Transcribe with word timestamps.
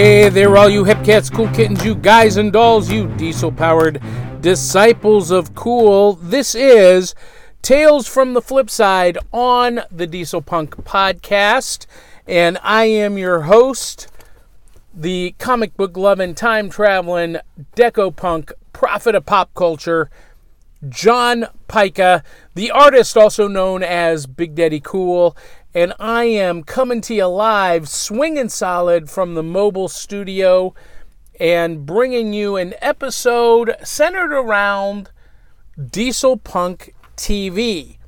Hey 0.00 0.30
there, 0.30 0.56
all 0.56 0.70
you 0.70 0.84
hip 0.84 1.04
cats, 1.04 1.28
cool 1.28 1.48
kittens, 1.48 1.84
you 1.84 1.94
guys 1.94 2.38
and 2.38 2.50
dolls, 2.50 2.90
you 2.90 3.06
diesel 3.18 3.52
powered 3.52 4.00
disciples 4.40 5.30
of 5.30 5.54
cool. 5.54 6.14
This 6.14 6.54
is 6.54 7.14
Tales 7.60 8.08
from 8.08 8.32
the 8.32 8.40
Flip 8.40 8.70
Side 8.70 9.18
on 9.30 9.82
the 9.90 10.06
Diesel 10.06 10.40
Punk 10.40 10.74
podcast. 10.84 11.84
And 12.26 12.56
I 12.62 12.84
am 12.86 13.18
your 13.18 13.42
host, 13.42 14.08
the 14.94 15.34
comic 15.36 15.76
book 15.76 15.98
loving, 15.98 16.34
time 16.34 16.70
traveling, 16.70 17.36
deco 17.76 18.16
punk, 18.16 18.54
prophet 18.72 19.14
of 19.14 19.26
pop 19.26 19.52
culture, 19.52 20.08
John 20.88 21.46
Pyka, 21.68 22.22
the 22.54 22.70
artist 22.70 23.18
also 23.18 23.48
known 23.48 23.82
as 23.82 24.26
Big 24.26 24.54
Daddy 24.54 24.80
Cool 24.80 25.36
and 25.74 25.92
I 26.00 26.24
am 26.24 26.64
coming 26.64 27.00
to 27.02 27.14
you 27.14 27.26
live, 27.26 27.88
swinging 27.88 28.48
solid 28.48 29.08
from 29.08 29.34
the 29.34 29.42
mobile 29.42 29.88
studio, 29.88 30.74
and 31.38 31.86
bringing 31.86 32.32
you 32.32 32.56
an 32.56 32.74
episode 32.80 33.76
centered 33.84 34.32
around 34.32 35.10
Diesel 35.90 36.36
Punk 36.36 36.94
TV. 37.16 37.98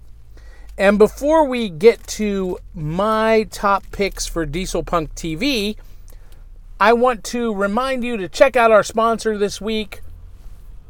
And 0.77 0.99
before 0.99 1.47
we 1.47 1.69
get 1.69 2.07
to 2.09 2.59
my 2.75 3.47
top 3.51 3.85
picks 3.93 4.27
for 4.27 4.45
Diesel 4.45 4.83
Punk 4.83 5.15
TV, 5.15 5.77
I 6.81 6.93
want 6.95 7.23
to 7.25 7.55
remind 7.55 8.03
you 8.03 8.17
to 8.17 8.29
check 8.29 8.57
out 8.57 8.73
our 8.73 8.83
sponsor 8.83 9.39
this 9.39 9.61
week. 9.61 10.01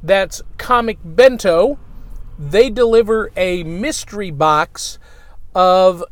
That's 0.03 0.41
Comic 0.57 0.99
Bento. 1.05 1.79
They 2.39 2.71
deliver 2.71 3.31
a 3.37 3.63
mystery 3.65 4.31
box 4.31 4.99
of 5.55 6.03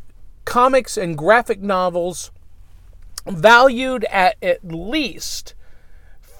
comics 0.44 0.96
and 0.96 1.18
graphic 1.18 1.60
novels 1.60 2.30
valued 3.26 4.04
at 4.04 4.36
at 4.42 4.64
least 4.64 5.54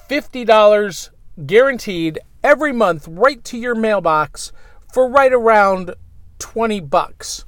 $50 0.09 1.11
guaranteed 1.47 2.19
every 2.43 2.73
month 2.73 3.07
right 3.09 3.45
to 3.45 3.57
your 3.59 3.75
mailbox 3.75 4.53
for 4.93 5.09
right 5.09 5.33
around 5.33 5.95
20 6.39 6.81
bucks. 6.81 7.47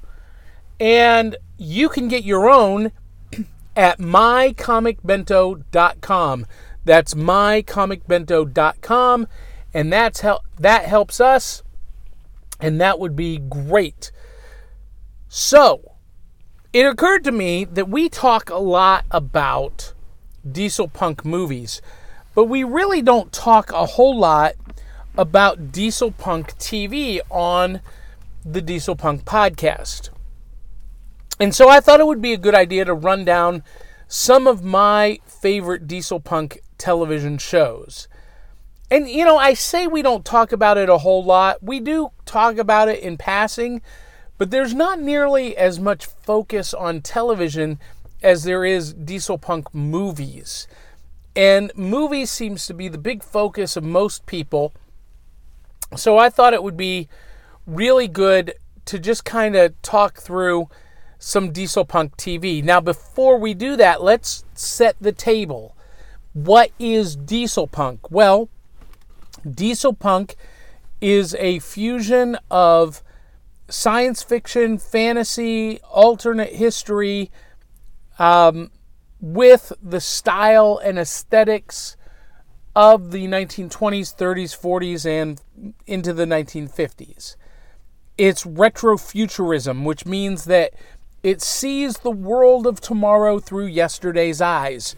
And 0.79 1.35
you 1.57 1.89
can 1.89 2.07
get 2.07 2.23
your 2.23 2.49
own 2.49 2.93
at 3.75 3.99
mycomicbento.com. 3.99 6.45
That's 6.85 7.13
mycomicbento.com 7.13 9.27
and 9.73 9.91
that's 9.91 10.21
how 10.21 10.39
that 10.59 10.85
helps 10.85 11.19
us 11.19 11.63
and 12.59 12.79
that 12.79 12.99
would 12.99 13.15
be 13.15 13.39
great. 13.39 14.11
So, 15.27 15.92
it 16.73 16.87
occurred 16.87 17.23
to 17.23 17.31
me 17.31 17.65
that 17.65 17.87
we 17.87 18.09
talk 18.09 18.49
a 18.49 18.57
lot 18.57 19.05
about 19.11 19.93
diesel 20.49 20.87
punk 20.87 21.23
movies, 21.23 21.81
but 22.33 22.45
we 22.45 22.63
really 22.63 23.01
don't 23.01 23.31
talk 23.31 23.71
a 23.71 23.85
whole 23.85 24.17
lot 24.17 24.55
about 25.15 25.71
diesel 25.71 26.11
punk 26.11 26.57
TV 26.57 27.19
on 27.29 27.79
the 28.43 28.61
Diesel 28.61 28.95
Punk 28.95 29.23
podcast. 29.23 30.09
And 31.39 31.53
so 31.53 31.69
I 31.69 31.79
thought 31.79 31.99
it 31.99 32.07
would 32.07 32.21
be 32.21 32.33
a 32.33 32.37
good 32.37 32.55
idea 32.55 32.85
to 32.85 32.93
run 32.93 33.23
down 33.23 33.63
some 34.07 34.47
of 34.47 34.63
my 34.63 35.19
favorite 35.25 35.87
diesel 35.87 36.19
punk 36.19 36.59
television 36.77 37.37
shows. 37.37 38.07
And 38.89 39.07
you 39.09 39.23
know, 39.23 39.37
I 39.37 39.53
say 39.53 39.87
we 39.87 40.01
don't 40.01 40.25
talk 40.25 40.51
about 40.51 40.77
it 40.77 40.89
a 40.89 40.99
whole 40.99 41.23
lot. 41.23 41.61
We 41.61 41.79
do 41.79 42.09
talk 42.25 42.57
about 42.57 42.89
it 42.89 42.99
in 42.99 43.17
passing, 43.17 43.81
but 44.37 44.51
there's 44.51 44.73
not 44.73 44.99
nearly 44.99 45.55
as 45.55 45.79
much 45.79 46.05
focus 46.05 46.73
on 46.73 47.01
television 47.01 47.79
as 48.21 48.43
there 48.43 48.65
is 48.65 48.93
diesel 48.93 49.37
punk 49.37 49.73
movies. 49.73 50.67
And 51.35 51.71
movies 51.75 52.31
seems 52.31 52.65
to 52.67 52.73
be 52.73 52.87
the 52.87 52.97
big 52.97 53.23
focus 53.23 53.75
of 53.75 53.83
most 53.83 54.25
people. 54.25 54.73
So 55.95 56.17
I 56.17 56.29
thought 56.29 56.53
it 56.53 56.63
would 56.63 56.77
be 56.77 57.09
really 57.65 58.07
good 58.07 58.53
to 58.85 58.99
just 58.99 59.25
kind 59.25 59.55
of 59.55 59.79
talk 59.81 60.19
through 60.19 60.69
some 61.19 61.51
diesel 61.51 61.85
punk 61.85 62.17
TV. 62.17 62.63
Now 62.63 62.81
before 62.81 63.37
we 63.37 63.53
do 63.53 63.75
that, 63.77 64.01
let's 64.01 64.43
set 64.53 64.95
the 64.99 65.11
table. 65.11 65.75
What 66.33 66.71
is 66.79 67.15
diesel 67.15 67.67
punk? 67.67 68.11
Well, 68.11 68.49
diesel 69.49 69.93
punk 69.93 70.35
is 70.99 71.35
a 71.35 71.59
fusion 71.59 72.37
of 72.49 73.03
science 73.69 74.23
fiction, 74.23 74.77
fantasy, 74.77 75.79
alternate 75.81 76.53
history, 76.53 77.31
um, 78.19 78.71
with 79.19 79.71
the 79.81 80.01
style 80.01 80.79
and 80.83 80.99
aesthetics 80.99 81.95
of 82.75 83.11
the 83.11 83.25
1920s, 83.25 84.15
30s, 84.15 84.59
40s, 84.59 85.05
and 85.05 85.41
into 85.87 86.13
the 86.13 86.25
1950s. 86.25 87.35
It's 88.17 88.43
retrofuturism, 88.43 89.85
which 89.85 90.05
means 90.05 90.45
that 90.45 90.73
it 91.21 91.41
sees 91.41 91.99
the 91.99 92.11
world 92.11 92.67
of 92.67 92.81
tomorrow 92.81 93.39
through 93.39 93.67
yesterday's 93.67 94.41
eyes. 94.41 94.95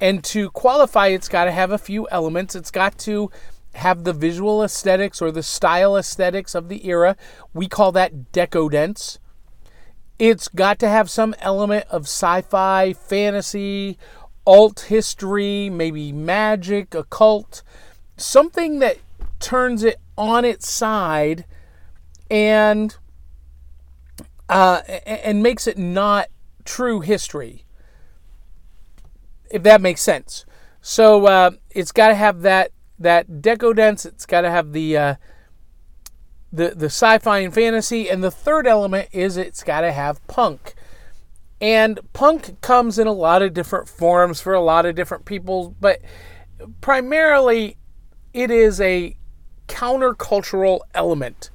And 0.00 0.24
to 0.24 0.50
qualify, 0.50 1.08
it's 1.08 1.28
got 1.28 1.44
to 1.44 1.52
have 1.52 1.70
a 1.70 1.78
few 1.78 2.08
elements. 2.10 2.54
It's 2.54 2.70
got 2.70 2.98
to 3.00 3.30
have 3.74 4.04
the 4.04 4.12
visual 4.12 4.62
aesthetics 4.62 5.22
or 5.22 5.30
the 5.30 5.42
style 5.42 5.96
aesthetics 5.96 6.54
of 6.54 6.68
the 6.68 6.86
era. 6.86 7.16
We 7.54 7.68
call 7.68 7.92
that 7.92 8.32
decodence. 8.32 9.18
It's 10.18 10.48
got 10.48 10.78
to 10.80 10.88
have 10.88 11.08
some 11.08 11.34
element 11.40 11.86
of 11.90 12.02
sci 12.02 12.42
fi, 12.42 12.92
fantasy, 12.92 13.96
alt 14.46 14.80
history, 14.88 15.70
maybe 15.70 16.12
magic, 16.12 16.94
occult, 16.94 17.62
something 18.16 18.80
that 18.80 18.98
turns 19.38 19.82
it 19.82 19.98
on 20.18 20.44
its 20.44 20.70
side 20.70 21.46
and 22.30 22.96
uh, 24.48 24.82
and 25.06 25.42
makes 25.42 25.66
it 25.66 25.78
not 25.78 26.28
true 26.64 27.00
history, 27.00 27.64
if 29.50 29.62
that 29.62 29.80
makes 29.80 30.02
sense. 30.02 30.44
So 30.82 31.26
uh, 31.26 31.52
it's 31.70 31.92
got 31.92 32.08
to 32.08 32.14
have 32.14 32.42
that 32.42 32.72
that 33.00 33.42
decodence. 33.42 34.06
It's 34.06 34.26
got 34.26 34.42
to 34.42 34.50
have 34.50 34.72
the 34.72 34.96
uh, 34.96 35.14
the 36.52 36.68
the 36.76 36.86
sci-fi 36.86 37.38
and 37.38 37.52
fantasy, 37.52 38.08
and 38.08 38.22
the 38.22 38.30
third 38.30 38.66
element 38.66 39.08
is 39.12 39.36
it's 39.36 39.64
got 39.64 39.80
to 39.80 39.92
have 39.92 40.24
punk. 40.28 40.74
And 41.60 42.00
punk 42.12 42.60
comes 42.60 42.98
in 42.98 43.06
a 43.06 43.12
lot 43.12 43.42
of 43.42 43.52
different 43.52 43.88
forms 43.88 44.40
for 44.40 44.54
a 44.54 44.62
lot 44.62 44.86
of 44.86 44.94
different 44.94 45.24
people, 45.24 45.74
but 45.80 46.00
primarily 46.80 47.76
it 48.32 48.50
is 48.50 48.80
a 48.80 49.16
countercultural 49.68 50.80
element. 50.94 51.50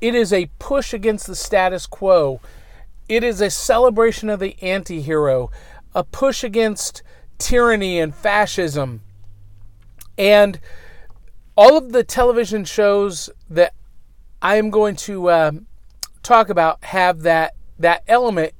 It 0.00 0.14
is 0.14 0.32
a 0.32 0.50
push 0.58 0.92
against 0.92 1.26
the 1.26 1.36
status 1.36 1.86
quo. 1.86 2.40
It 3.08 3.24
is 3.24 3.40
a 3.40 3.50
celebration 3.50 4.28
of 4.30 4.40
the 4.40 4.60
anti 4.62 5.00
hero, 5.00 5.50
a 5.94 6.04
push 6.04 6.44
against 6.44 7.02
tyranny 7.38 7.98
and 7.98 8.14
fascism. 8.14 9.02
And 10.20 10.60
all 11.56 11.78
of 11.78 11.92
the 11.92 12.04
television 12.04 12.66
shows 12.66 13.30
that 13.48 13.72
I 14.42 14.56
am 14.56 14.68
going 14.68 14.96
to 14.96 15.30
uh, 15.30 15.52
talk 16.22 16.50
about 16.50 16.84
have 16.84 17.22
that 17.22 17.54
that 17.78 18.02
element 18.06 18.52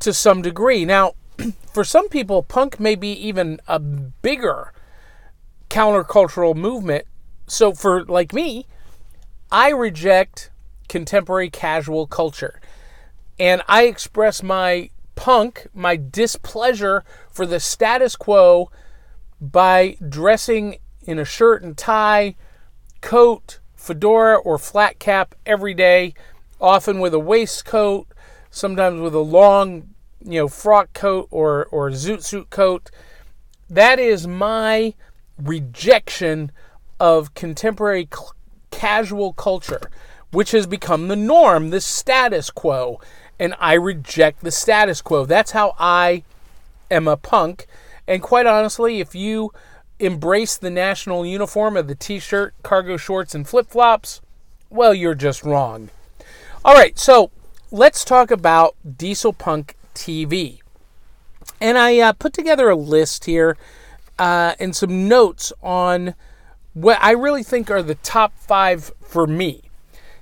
to 0.00 0.12
some 0.12 0.42
degree. 0.42 0.84
Now, 0.84 1.14
for 1.72 1.84
some 1.84 2.10
people, 2.10 2.42
punk 2.42 2.78
may 2.78 2.96
be 2.96 3.12
even 3.12 3.60
a 3.66 3.78
bigger 3.78 4.74
countercultural 5.70 6.54
movement. 6.54 7.06
So, 7.46 7.72
for 7.72 8.04
like 8.04 8.34
me, 8.34 8.66
I 9.50 9.70
reject 9.70 10.50
contemporary 10.90 11.48
casual 11.48 12.06
culture, 12.06 12.60
and 13.38 13.62
I 13.68 13.84
express 13.84 14.42
my 14.42 14.90
punk, 15.14 15.66
my 15.72 15.96
displeasure 15.96 17.04
for 17.30 17.46
the 17.46 17.58
status 17.58 18.16
quo 18.16 18.70
by 19.40 19.96
dressing 20.06 20.78
in 21.02 21.18
a 21.18 21.24
shirt 21.24 21.62
and 21.62 21.76
tie, 21.76 22.34
coat, 23.00 23.58
fedora, 23.74 24.36
or 24.36 24.58
flat 24.58 24.98
cap 24.98 25.34
every 25.44 25.74
day, 25.74 26.14
often 26.60 27.00
with 27.00 27.12
a 27.12 27.18
waistcoat, 27.18 28.06
sometimes 28.50 29.00
with 29.00 29.14
a 29.14 29.18
long, 29.18 29.90
you 30.24 30.40
know, 30.40 30.48
frock 30.48 30.92
coat 30.94 31.28
or, 31.30 31.66
or 31.66 31.90
zoot 31.90 32.22
suit 32.22 32.50
coat. 32.50 32.90
That 33.68 33.98
is 33.98 34.26
my 34.26 34.94
rejection 35.38 36.52
of 37.00 37.34
contemporary 37.34 38.08
cl- 38.12 38.34
casual 38.70 39.32
culture, 39.32 39.90
which 40.30 40.52
has 40.52 40.66
become 40.66 41.08
the 41.08 41.16
norm, 41.16 41.70
the 41.70 41.80
status 41.80 42.50
quo. 42.50 43.00
And 43.38 43.54
I 43.58 43.74
reject 43.74 44.42
the 44.42 44.50
status 44.50 45.02
quo. 45.02 45.26
That's 45.26 45.50
how 45.50 45.74
I 45.78 46.22
am 46.90 47.08
a 47.08 47.16
punk. 47.16 47.66
And 48.06 48.22
quite 48.22 48.46
honestly, 48.46 49.00
if 49.00 49.14
you 49.14 49.52
embrace 49.98 50.56
the 50.56 50.70
national 50.70 51.24
uniform 51.24 51.76
of 51.76 51.88
the 51.88 51.94
t 51.94 52.18
shirt, 52.18 52.54
cargo 52.62 52.96
shorts, 52.96 53.34
and 53.34 53.46
flip 53.48 53.68
flops, 53.68 54.20
well, 54.70 54.92
you're 54.92 55.14
just 55.14 55.44
wrong. 55.44 55.90
All 56.64 56.74
right, 56.74 56.98
so 56.98 57.30
let's 57.70 58.04
talk 58.04 58.30
about 58.30 58.74
Diesel 58.96 59.32
Punk 59.32 59.76
TV. 59.94 60.60
And 61.60 61.78
I 61.78 61.98
uh, 61.98 62.12
put 62.12 62.32
together 62.32 62.68
a 62.68 62.76
list 62.76 63.24
here 63.24 63.56
uh, 64.18 64.54
and 64.58 64.74
some 64.74 65.08
notes 65.08 65.52
on 65.62 66.14
what 66.72 66.98
I 67.00 67.12
really 67.12 67.42
think 67.42 67.70
are 67.70 67.82
the 67.82 67.94
top 67.96 68.36
five 68.36 68.90
for 69.00 69.26
me. 69.26 69.62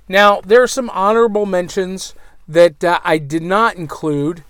Now, 0.07 0.41
there 0.41 0.61
are 0.61 0.67
some 0.67 0.89
honorable 0.91 1.45
mentions 1.45 2.13
that 2.47 2.83
uh, 2.83 2.99
I 3.03 3.17
did 3.17 3.41
not 3.41 3.75
include. 3.75 4.43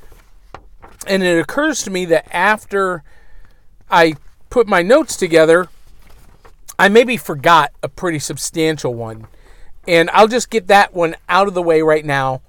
And 1.08 1.24
it 1.24 1.40
occurs 1.40 1.84
to 1.84 1.92
me 1.92 2.06
that 2.06 2.28
after 2.34 3.04
I 3.90 4.16
put 4.50 4.68
my 4.68 4.82
notes 4.82 5.16
together, 5.16 5.70
I 6.78 6.90
maybe 6.90 7.18
forgot 7.18 7.72
a 7.82 7.90
pretty 7.90 8.20
substantial 8.20 8.94
one. 8.94 9.28
And 9.88 10.10
I'll 10.12 10.28
just 10.28 10.50
get 10.50 10.68
that 10.68 10.94
one 10.94 11.16
out 11.28 11.48
of 11.48 11.54
the 11.54 11.62
way 11.62 11.82
right 11.82 12.06
now. 12.06 12.42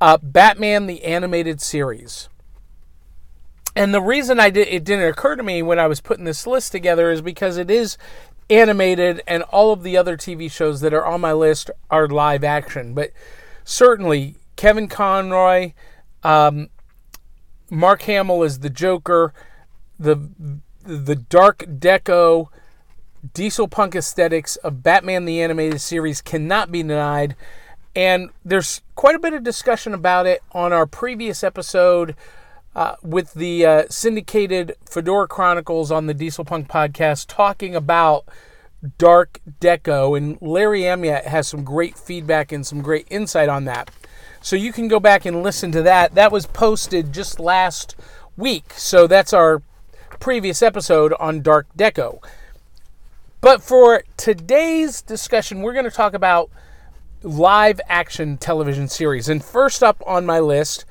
Uh, 0.00 0.18
Batman 0.22 0.86
the 0.86 1.04
Animated 1.04 1.60
Series. 1.60 2.28
And 3.76 3.92
the 3.92 4.00
reason 4.02 4.38
I 4.38 4.50
did 4.50 4.68
it 4.68 4.84
didn't 4.84 5.08
occur 5.08 5.36
to 5.36 5.42
me 5.42 5.62
when 5.62 5.78
I 5.78 5.86
was 5.86 6.00
putting 6.00 6.24
this 6.24 6.46
list 6.46 6.72
together 6.72 7.10
is 7.10 7.22
because 7.22 7.56
it 7.56 7.70
is 7.70 7.96
animated 8.50 9.22
and 9.26 9.42
all 9.44 9.72
of 9.72 9.82
the 9.82 9.96
other 9.96 10.16
TV 10.16 10.50
shows 10.50 10.80
that 10.80 10.92
are 10.92 11.06
on 11.06 11.20
my 11.20 11.32
list 11.32 11.70
are 11.90 12.06
live 12.06 12.44
action. 12.44 12.94
But 12.94 13.10
certainly 13.64 14.36
Kevin 14.56 14.88
Conroy, 14.88 15.72
um, 16.22 16.68
Mark 17.70 18.02
Hamill 18.02 18.42
is 18.42 18.60
the 18.60 18.70
Joker, 18.70 19.32
the 19.98 20.28
the 20.84 21.16
dark 21.16 21.58
deco 21.58 22.48
diesel 23.32 23.68
punk 23.68 23.94
aesthetics 23.94 24.56
of 24.56 24.82
Batman 24.82 25.24
the 25.24 25.40
Animated 25.40 25.80
Series 25.80 26.20
cannot 26.20 26.70
be 26.70 26.82
denied. 26.82 27.34
And 27.96 28.30
there's 28.44 28.82
quite 28.94 29.14
a 29.14 29.20
bit 29.20 29.32
of 29.32 29.42
discussion 29.42 29.94
about 29.94 30.26
it 30.26 30.42
on 30.52 30.72
our 30.72 30.86
previous 30.86 31.42
episode 31.42 32.14
uh, 32.74 32.96
with 33.02 33.34
the 33.34 33.64
uh, 33.64 33.82
syndicated 33.88 34.76
Fedora 34.84 35.28
Chronicles 35.28 35.90
on 35.90 36.06
the 36.06 36.14
Diesel 36.14 36.44
Punk 36.44 36.68
podcast 36.68 37.26
talking 37.28 37.74
about 37.74 38.26
dark 38.98 39.40
deco. 39.60 40.16
And 40.16 40.36
Larry 40.40 40.82
Amyett 40.82 41.24
has 41.24 41.46
some 41.48 41.64
great 41.64 41.96
feedback 41.96 42.52
and 42.52 42.66
some 42.66 42.82
great 42.82 43.06
insight 43.10 43.48
on 43.48 43.64
that. 43.64 43.90
So 44.42 44.56
you 44.56 44.72
can 44.72 44.88
go 44.88 45.00
back 45.00 45.24
and 45.24 45.42
listen 45.42 45.72
to 45.72 45.82
that. 45.82 46.14
That 46.16 46.32
was 46.32 46.46
posted 46.46 47.12
just 47.12 47.40
last 47.40 47.96
week. 48.36 48.74
So 48.74 49.06
that's 49.06 49.32
our 49.32 49.62
previous 50.20 50.62
episode 50.62 51.12
on 51.20 51.42
dark 51.42 51.66
deco. 51.76 52.22
But 53.40 53.62
for 53.62 54.02
today's 54.16 55.02
discussion, 55.02 55.60
we're 55.60 55.74
going 55.74 55.84
to 55.84 55.90
talk 55.90 56.14
about 56.14 56.50
live 57.22 57.80
action 57.88 58.36
television 58.36 58.88
series. 58.88 59.28
And 59.28 59.44
first 59.44 59.82
up 59.82 60.02
on 60.06 60.24
my 60.26 60.40
list 60.40 60.84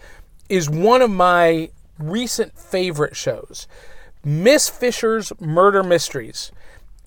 is 0.49 0.69
one 0.69 1.01
of 1.01 1.09
my 1.09 1.69
recent 1.97 2.57
favorite 2.57 3.15
shows 3.15 3.67
Miss 4.23 4.69
Fisher's 4.69 5.33
Murder 5.39 5.83
Mysteries. 5.83 6.51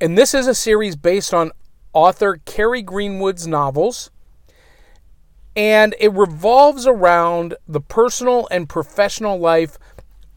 And 0.00 0.18
this 0.18 0.34
is 0.34 0.46
a 0.46 0.54
series 0.54 0.96
based 0.96 1.32
on 1.32 1.52
author 1.92 2.40
Kerry 2.44 2.82
Greenwood's 2.82 3.46
novels. 3.46 4.10
And 5.54 5.94
it 5.98 6.12
revolves 6.12 6.86
around 6.86 7.56
the 7.66 7.80
personal 7.80 8.46
and 8.50 8.68
professional 8.68 9.38
life 9.38 9.78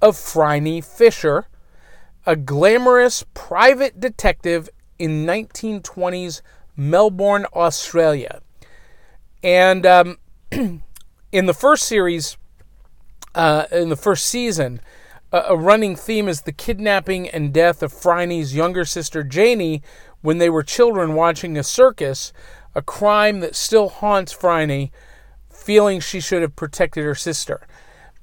of 0.02 0.16
Phryne 0.16 0.82
Fisher, 0.82 1.48
a 2.30 2.36
glamorous 2.36 3.26
private 3.34 4.00
detective 4.00 4.70
in 5.00 5.26
1920s 5.26 6.44
Melbourne, 6.78 7.48
Australia. 7.56 8.42
And 9.42 9.84
um, 9.84 10.18
in 10.52 11.46
the 11.48 11.56
first 11.56 11.88
series, 11.88 12.38
uh, 13.34 13.66
in 13.72 13.90
the 13.90 13.96
first 13.96 14.28
season, 14.28 14.80
a, 15.32 15.40
a 15.40 15.58
running 15.58 15.96
theme 15.96 16.28
is 16.28 16.42
the 16.42 16.52
kidnapping 16.52 17.28
and 17.28 17.52
death 17.52 17.82
of 17.82 17.92
Phryne's 17.92 18.54
younger 18.54 18.86
sister 18.86 19.24
Janie 19.24 19.82
when 20.22 20.38
they 20.38 20.52
were 20.52 20.62
children 20.62 21.16
watching 21.16 21.58
a 21.58 21.64
circus, 21.64 22.32
a 22.76 22.84
crime 22.84 23.40
that 23.40 23.56
still 23.56 23.90
haunts 23.90 24.32
Phryne, 24.32 24.92
feeling 25.50 26.00
she 26.00 26.20
should 26.20 26.44
have 26.44 26.56
protected 26.56 27.04
her 27.06 27.16
sister. 27.16 27.66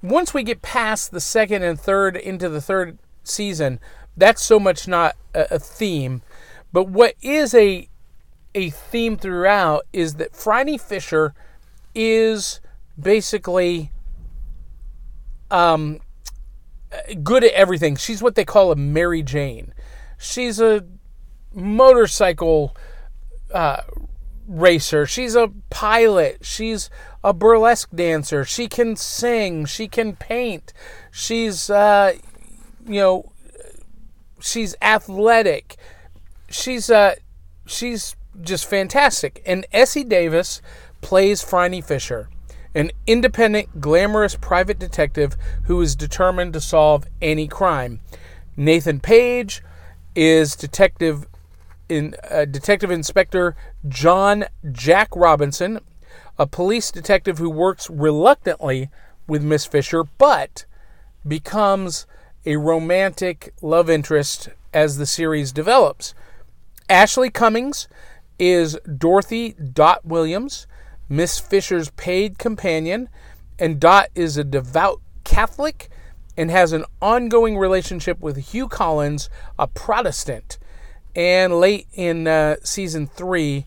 Once 0.00 0.32
we 0.32 0.44
get 0.44 0.62
past 0.62 1.10
the 1.10 1.20
second 1.20 1.64
and 1.64 1.80
third 1.80 2.16
into 2.16 2.48
the 2.48 2.60
third 2.60 2.98
season, 3.24 3.80
that's 4.16 4.42
so 4.42 4.58
much 4.58 4.88
not 4.88 5.16
a, 5.34 5.54
a 5.54 5.58
theme. 5.58 6.22
But 6.72 6.88
what 6.88 7.14
is 7.22 7.54
a 7.54 7.88
a 8.54 8.70
theme 8.70 9.16
throughout 9.16 9.86
is 9.92 10.14
that 10.14 10.34
Phryne 10.34 10.78
Fisher 10.78 11.34
is 11.94 12.60
basically 12.98 13.90
um, 15.50 16.00
good 17.22 17.44
at 17.44 17.52
everything. 17.52 17.96
She's 17.96 18.22
what 18.22 18.34
they 18.34 18.44
call 18.44 18.72
a 18.72 18.76
Mary 18.76 19.22
Jane. 19.22 19.74
She's 20.18 20.60
a 20.60 20.84
motorcycle 21.52 22.76
uh, 23.52 23.82
racer. 24.46 25.06
She's 25.06 25.34
a 25.34 25.52
pilot. 25.70 26.38
She's 26.44 26.90
a 27.22 27.32
burlesque 27.32 27.90
dancer. 27.94 28.44
She 28.44 28.68
can 28.68 28.96
sing. 28.96 29.66
She 29.66 29.88
can 29.88 30.16
paint. 30.16 30.72
She's, 31.10 31.68
uh, 31.68 32.14
you 32.86 33.00
know, 33.00 33.32
she's 34.46 34.74
athletic 34.80 35.76
she's 36.48 36.90
uh 36.90 37.14
she's 37.66 38.16
just 38.40 38.68
fantastic. 38.68 39.42
And 39.46 39.66
Essie 39.72 40.04
Davis 40.04 40.60
plays 41.00 41.42
Franny 41.42 41.82
Fisher, 41.82 42.28
an 42.74 42.90
independent, 43.06 43.80
glamorous 43.80 44.36
private 44.36 44.78
detective 44.78 45.36
who 45.64 45.80
is 45.80 45.96
determined 45.96 46.52
to 46.52 46.60
solve 46.60 47.06
any 47.22 47.48
crime. 47.48 48.00
Nathan 48.56 49.00
Page 49.00 49.62
is 50.14 50.56
detective 50.56 51.26
in 51.88 52.16
uh, 52.30 52.44
Detective 52.46 52.90
Inspector 52.90 53.54
John 53.88 54.44
Jack 54.72 55.08
Robinson, 55.14 55.80
a 56.38 56.46
police 56.46 56.90
detective 56.90 57.38
who 57.38 57.50
works 57.50 57.88
reluctantly 57.88 58.90
with 59.26 59.42
Miss 59.42 59.66
Fisher, 59.66 60.04
but 60.18 60.64
becomes 61.26 62.06
a 62.46 62.56
romantic 62.56 63.52
love 63.60 63.90
interest 63.90 64.48
as 64.72 64.96
the 64.96 65.06
series 65.06 65.52
develops. 65.52 66.14
Ashleigh 66.88 67.34
Cummings 67.34 67.88
is 68.38 68.78
Dorothy 68.96 69.54
Dot 69.54 70.06
Williams, 70.06 70.66
Miss 71.08 71.40
Fisher's 71.40 71.90
paid 71.90 72.38
companion, 72.38 73.08
and 73.58 73.80
Dot 73.80 74.08
is 74.14 74.36
a 74.36 74.44
devout 74.44 75.00
Catholic 75.24 75.88
and 76.36 76.50
has 76.50 76.72
an 76.72 76.84
ongoing 77.02 77.56
relationship 77.58 78.20
with 78.20 78.36
Hugh 78.36 78.68
Collins, 78.68 79.28
a 79.58 79.66
Protestant. 79.66 80.58
And 81.14 81.58
late 81.58 81.88
in 81.94 82.28
uh, 82.28 82.56
season 82.62 83.06
three, 83.06 83.66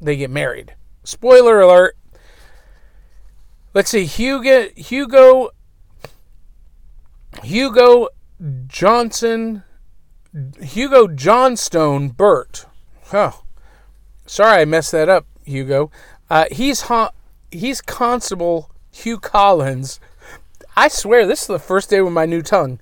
they 0.00 0.16
get 0.16 0.30
married. 0.30 0.74
Spoiler 1.02 1.60
alert. 1.60 1.96
Let's 3.74 3.90
see, 3.90 4.04
Hugo 4.04 4.68
Hugo 4.76 5.50
Hugo 7.42 8.08
Johnson 8.66 9.62
Hugo 10.60 11.08
Johnstone 11.08 12.08
Burt. 12.08 12.66
Huh. 13.06 13.32
Sorry 14.24 14.62
I 14.62 14.64
messed 14.64 14.92
that 14.92 15.08
up, 15.08 15.26
Hugo. 15.44 15.90
Uh, 16.30 16.46
he's 16.50 16.82
ha- 16.82 17.12
he's 17.50 17.82
Constable 17.82 18.70
Hugh 18.90 19.18
Collins. 19.18 20.00
I 20.76 20.88
swear 20.88 21.26
this 21.26 21.42
is 21.42 21.46
the 21.48 21.58
first 21.58 21.90
day 21.90 22.00
with 22.00 22.14
my 22.14 22.24
new 22.24 22.40
tongue. 22.40 22.80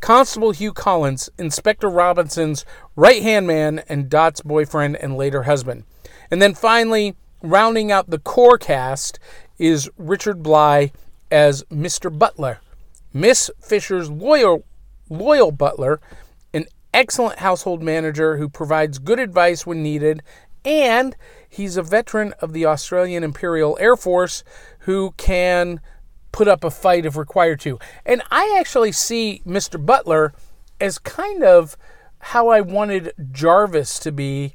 Constable 0.00 0.52
Hugh 0.52 0.72
Collins, 0.72 1.28
Inspector 1.38 1.88
Robinson's 1.88 2.64
right 2.96 3.22
hand 3.22 3.46
man 3.46 3.82
and 3.88 4.08
Dot's 4.08 4.40
boyfriend 4.40 4.96
and 4.96 5.16
later 5.16 5.44
husband. 5.44 5.84
And 6.30 6.40
then 6.40 6.54
finally, 6.54 7.16
rounding 7.42 7.90
out 7.90 8.10
the 8.10 8.18
core 8.18 8.58
cast 8.58 9.18
is 9.58 9.90
Richard 9.96 10.42
Bligh 10.42 10.92
as 11.30 11.62
Mr. 11.64 12.16
Butler, 12.16 12.60
Miss 13.12 13.50
Fisher's 13.60 14.10
loyal 14.10 14.64
loyal 15.08 15.52
butler, 15.52 16.00
an 16.54 16.66
excellent 16.94 17.38
household 17.40 17.82
manager 17.82 18.38
who 18.38 18.48
provides 18.48 18.98
good 18.98 19.18
advice 19.18 19.66
when 19.66 19.82
needed, 19.82 20.22
and 20.64 21.16
he's 21.48 21.76
a 21.76 21.82
veteran 21.82 22.32
of 22.40 22.52
the 22.52 22.64
Australian 22.66 23.24
Imperial 23.24 23.76
Air 23.80 23.96
Force 23.96 24.42
who 24.80 25.12
can 25.16 25.80
put 26.30 26.48
up 26.48 26.64
a 26.64 26.70
fight 26.70 27.04
if 27.04 27.16
required 27.16 27.60
to. 27.60 27.78
And 28.06 28.22
I 28.30 28.56
actually 28.58 28.92
see 28.92 29.42
Mr. 29.46 29.84
Butler 29.84 30.32
as 30.80 30.98
kind 30.98 31.44
of 31.44 31.76
how 32.18 32.48
I 32.48 32.60
wanted 32.60 33.12
Jarvis 33.32 33.98
to 34.00 34.12
be 34.12 34.54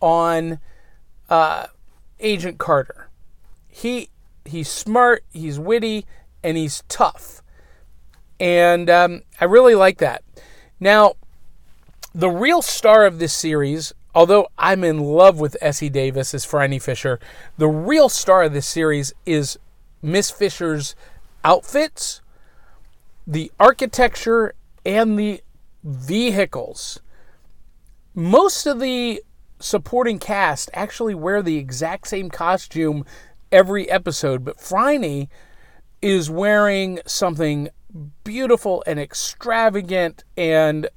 on 0.00 0.58
uh, 1.28 1.66
Agent 2.20 2.58
Carter. 2.58 3.08
He 3.68 4.10
he's 4.44 4.68
smart, 4.68 5.24
he's 5.32 5.58
witty, 5.58 6.06
and 6.42 6.56
he's 6.56 6.82
tough, 6.88 7.42
and 8.40 8.90
um, 8.90 9.22
I 9.40 9.44
really 9.44 9.74
like 9.74 9.98
that. 9.98 10.22
Now, 10.80 11.14
the 12.14 12.30
real 12.30 12.62
star 12.62 13.06
of 13.06 13.18
this 13.18 13.32
series, 13.32 13.92
although 14.14 14.48
I'm 14.58 14.84
in 14.84 15.00
love 15.00 15.40
with 15.40 15.56
Essie 15.60 15.90
Davis 15.90 16.34
as 16.34 16.44
Phryne 16.44 16.80
Fisher, 16.80 17.18
the 17.58 17.68
real 17.68 18.08
star 18.08 18.44
of 18.44 18.52
this 18.52 18.66
series 18.66 19.12
is 19.26 19.58
Miss 20.02 20.30
Fisher's 20.30 20.94
outfits 21.44 22.20
the 23.26 23.50
architecture 23.58 24.54
and 24.84 25.18
the 25.18 25.40
vehicles. 25.82 27.00
Most 28.14 28.66
of 28.66 28.80
the 28.80 29.22
supporting 29.58 30.18
cast 30.18 30.70
actually 30.74 31.14
wear 31.14 31.42
the 31.42 31.56
exact 31.56 32.08
same 32.08 32.28
costume 32.28 33.04
every 33.50 33.90
episode, 33.90 34.44
but 34.44 34.60
Phryne 34.60 35.28
is 36.02 36.30
wearing 36.30 37.00
something 37.06 37.68
beautiful 38.24 38.82
and 38.86 38.98
extravagant 38.98 40.24
and 40.36 40.88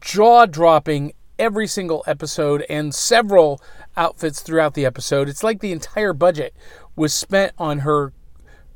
jaw 0.00 0.46
dropping 0.46 1.12
every 1.38 1.66
single 1.66 2.04
episode 2.06 2.64
and 2.68 2.94
several 2.94 3.60
outfits 3.96 4.40
throughout 4.40 4.74
the 4.74 4.84
episode. 4.84 5.28
It's 5.28 5.42
like 5.42 5.60
the 5.60 5.72
entire 5.72 6.12
budget 6.12 6.54
was 6.96 7.14
spent 7.14 7.52
on 7.58 7.80
her 7.80 8.12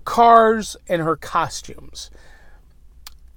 cars 0.04 0.76
and 0.88 1.02
her 1.02 1.16
costumes. 1.16 2.11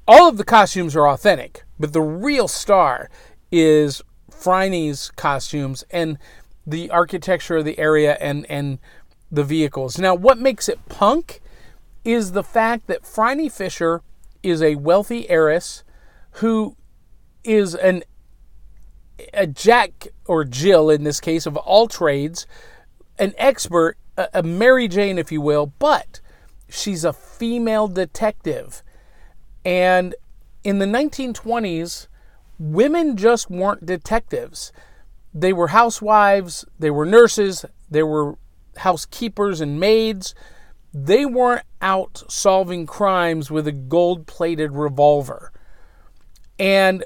All 0.07 0.29
of 0.29 0.37
the 0.37 0.45
costumes 0.45 0.95
are 0.95 1.07
authentic, 1.07 1.63
but 1.77 1.91
the 1.91 2.01
real 2.01 2.47
star 2.47 3.09
is 3.51 4.01
Phryne's 4.31 5.11
costumes 5.11 5.83
and 5.91 6.17
the 6.65 6.89
architecture 6.89 7.57
of 7.57 7.65
the 7.65 7.77
area 7.77 8.17
and, 8.21 8.45
and 8.49 8.79
the 9.29 9.43
vehicles. 9.43 9.97
Now, 9.97 10.15
what 10.15 10.37
makes 10.37 10.69
it 10.69 10.79
punk 10.87 11.41
is 12.07 12.31
the 12.31 12.43
fact 12.43 12.87
that 12.87 13.03
Franny 13.03 13.51
Fisher 13.51 14.01
is 14.41 14.61
a 14.61 14.75
wealthy 14.75 15.29
heiress 15.29 15.83
who 16.35 16.77
is 17.43 17.75
an 17.75 18.01
a 19.33 19.45
Jack 19.45 20.07
or 20.25 20.45
Jill 20.45 20.89
in 20.89 21.03
this 21.03 21.19
case 21.19 21.45
of 21.45 21.57
all 21.57 21.89
trades, 21.89 22.47
an 23.19 23.33
expert, 23.37 23.97
a, 24.15 24.29
a 24.35 24.43
Mary 24.43 24.87
Jane, 24.87 25.17
if 25.17 25.33
you 25.33 25.41
will, 25.41 25.73
but 25.79 26.21
she's 26.69 27.03
a 27.03 27.11
female 27.11 27.89
detective. 27.89 28.83
And 29.65 30.15
in 30.63 30.79
the 30.79 30.85
1920s, 30.85 32.07
women 32.57 33.17
just 33.17 33.49
weren't 33.49 33.85
detectives. 33.85 34.71
They 35.33 35.51
were 35.51 35.69
housewives, 35.69 36.63
they 36.79 36.89
were 36.89 37.05
nurses, 37.05 37.65
they 37.89 38.03
were 38.03 38.37
housekeepers 38.77 39.59
and 39.59 39.77
maids. 39.77 40.33
They 41.05 41.27
weren't 41.27 41.65
out 41.79 42.23
solving 42.27 42.87
crimes 42.87 43.51
with 43.51 43.67
a 43.67 43.71
gold 43.71 44.25
plated 44.25 44.71
revolver. 44.71 45.51
And 46.57 47.05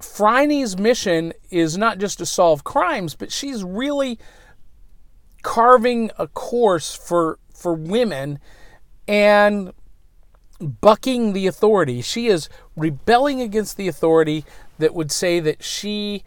Phryne's 0.00 0.78
mission 0.78 1.34
is 1.50 1.76
not 1.76 1.98
just 1.98 2.16
to 2.18 2.26
solve 2.26 2.64
crimes, 2.64 3.14
but 3.14 3.30
she's 3.30 3.62
really 3.62 4.18
carving 5.42 6.10
a 6.18 6.28
course 6.28 6.94
for 6.94 7.38
for 7.52 7.74
women 7.74 8.38
and 9.06 9.72
bucking 10.58 11.34
the 11.34 11.46
authority. 11.46 12.00
She 12.00 12.28
is 12.28 12.48
rebelling 12.74 13.42
against 13.42 13.76
the 13.76 13.88
authority 13.88 14.46
that 14.78 14.94
would 14.94 15.12
say 15.12 15.40
that 15.40 15.62
she 15.62 16.24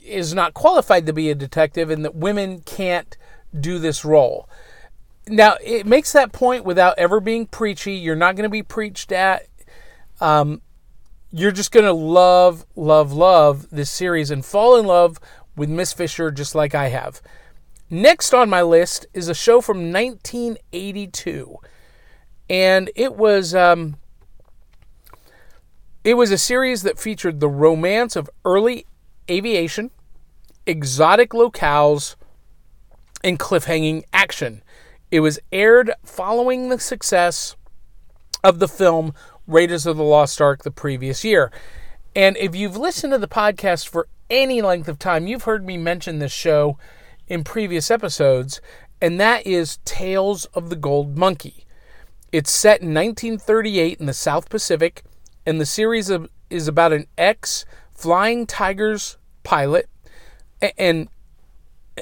is 0.00 0.32
not 0.32 0.54
qualified 0.54 1.06
to 1.06 1.12
be 1.12 1.28
a 1.28 1.34
detective 1.34 1.90
and 1.90 2.04
that 2.04 2.14
women 2.14 2.60
can't 2.60 3.16
do 3.58 3.80
this 3.80 4.04
role. 4.04 4.48
Now, 5.28 5.56
it 5.62 5.86
makes 5.86 6.12
that 6.12 6.32
point 6.32 6.64
without 6.64 6.98
ever 6.98 7.20
being 7.20 7.46
preachy. 7.46 7.94
You're 7.94 8.16
not 8.16 8.34
going 8.34 8.44
to 8.44 8.50
be 8.50 8.62
preached 8.62 9.12
at. 9.12 9.46
Um, 10.20 10.62
you're 11.30 11.52
just 11.52 11.72
going 11.72 11.86
to 11.86 11.92
love, 11.92 12.66
love, 12.76 13.12
love 13.12 13.68
this 13.70 13.90
series 13.90 14.30
and 14.30 14.44
fall 14.44 14.76
in 14.76 14.86
love 14.86 15.18
with 15.56 15.70
Miss 15.70 15.92
Fisher 15.92 16.30
just 16.30 16.54
like 16.54 16.74
I 16.74 16.88
have. 16.88 17.22
Next 17.88 18.32
on 18.32 18.48
my 18.48 18.62
list 18.62 19.06
is 19.14 19.28
a 19.28 19.34
show 19.34 19.60
from 19.60 19.92
1982. 19.92 21.58
And 22.48 22.90
it 22.96 23.14
was 23.14 23.54
um, 23.54 23.96
it 26.04 26.14
was 26.14 26.30
a 26.30 26.38
series 26.38 26.82
that 26.82 26.98
featured 26.98 27.40
the 27.40 27.48
romance 27.48 28.16
of 28.16 28.28
early 28.44 28.86
aviation, 29.30 29.90
exotic 30.66 31.30
locales, 31.30 32.16
and 33.22 33.38
cliffhanging 33.38 34.02
action. 34.12 34.62
It 35.12 35.20
was 35.20 35.38
aired 35.52 35.92
following 36.02 36.70
the 36.70 36.80
success 36.80 37.54
of 38.42 38.60
the 38.60 38.66
film 38.66 39.12
Raiders 39.46 39.84
of 39.84 39.98
the 39.98 40.02
Lost 40.02 40.40
Ark 40.40 40.62
the 40.62 40.70
previous 40.70 41.22
year. 41.22 41.52
And 42.16 42.34
if 42.38 42.56
you've 42.56 42.78
listened 42.78 43.12
to 43.12 43.18
the 43.18 43.28
podcast 43.28 43.86
for 43.86 44.08
any 44.30 44.62
length 44.62 44.88
of 44.88 44.98
time, 44.98 45.26
you've 45.26 45.42
heard 45.42 45.66
me 45.66 45.76
mention 45.76 46.18
this 46.18 46.32
show 46.32 46.78
in 47.28 47.44
previous 47.44 47.90
episodes, 47.90 48.62
and 49.02 49.20
that 49.20 49.46
is 49.46 49.80
Tales 49.84 50.46
of 50.46 50.70
the 50.70 50.76
Gold 50.76 51.18
Monkey. 51.18 51.66
It's 52.32 52.50
set 52.50 52.80
in 52.80 52.94
1938 52.94 54.00
in 54.00 54.06
the 54.06 54.14
South 54.14 54.48
Pacific, 54.48 55.02
and 55.44 55.60
the 55.60 55.66
series 55.66 56.10
is 56.48 56.68
about 56.68 56.94
an 56.94 57.06
ex 57.18 57.66
Flying 57.90 58.46
Tigers 58.46 59.18
pilot. 59.42 59.90
And 60.78 61.08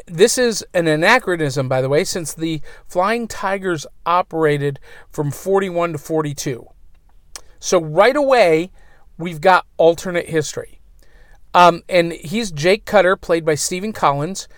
this 0.06 0.38
is 0.38 0.64
an 0.74 0.86
anachronism, 0.86 1.68
by 1.68 1.80
the 1.80 1.88
way, 1.88 2.04
since 2.04 2.32
the 2.32 2.60
Flying 2.86 3.26
Tigers 3.26 3.86
operated 4.06 4.78
from 5.10 5.30
41 5.30 5.92
to 5.92 5.98
42. 5.98 6.66
So 7.58 7.80
right 7.80 8.16
away, 8.16 8.70
we've 9.18 9.40
got 9.40 9.66
alternate 9.76 10.28
history. 10.28 10.80
Um, 11.52 11.82
and 11.88 12.12
he's 12.12 12.52
Jake 12.52 12.84
Cutter, 12.84 13.16
played 13.16 13.44
by 13.44 13.56
Stephen 13.56 13.92
Collins, 13.92 14.48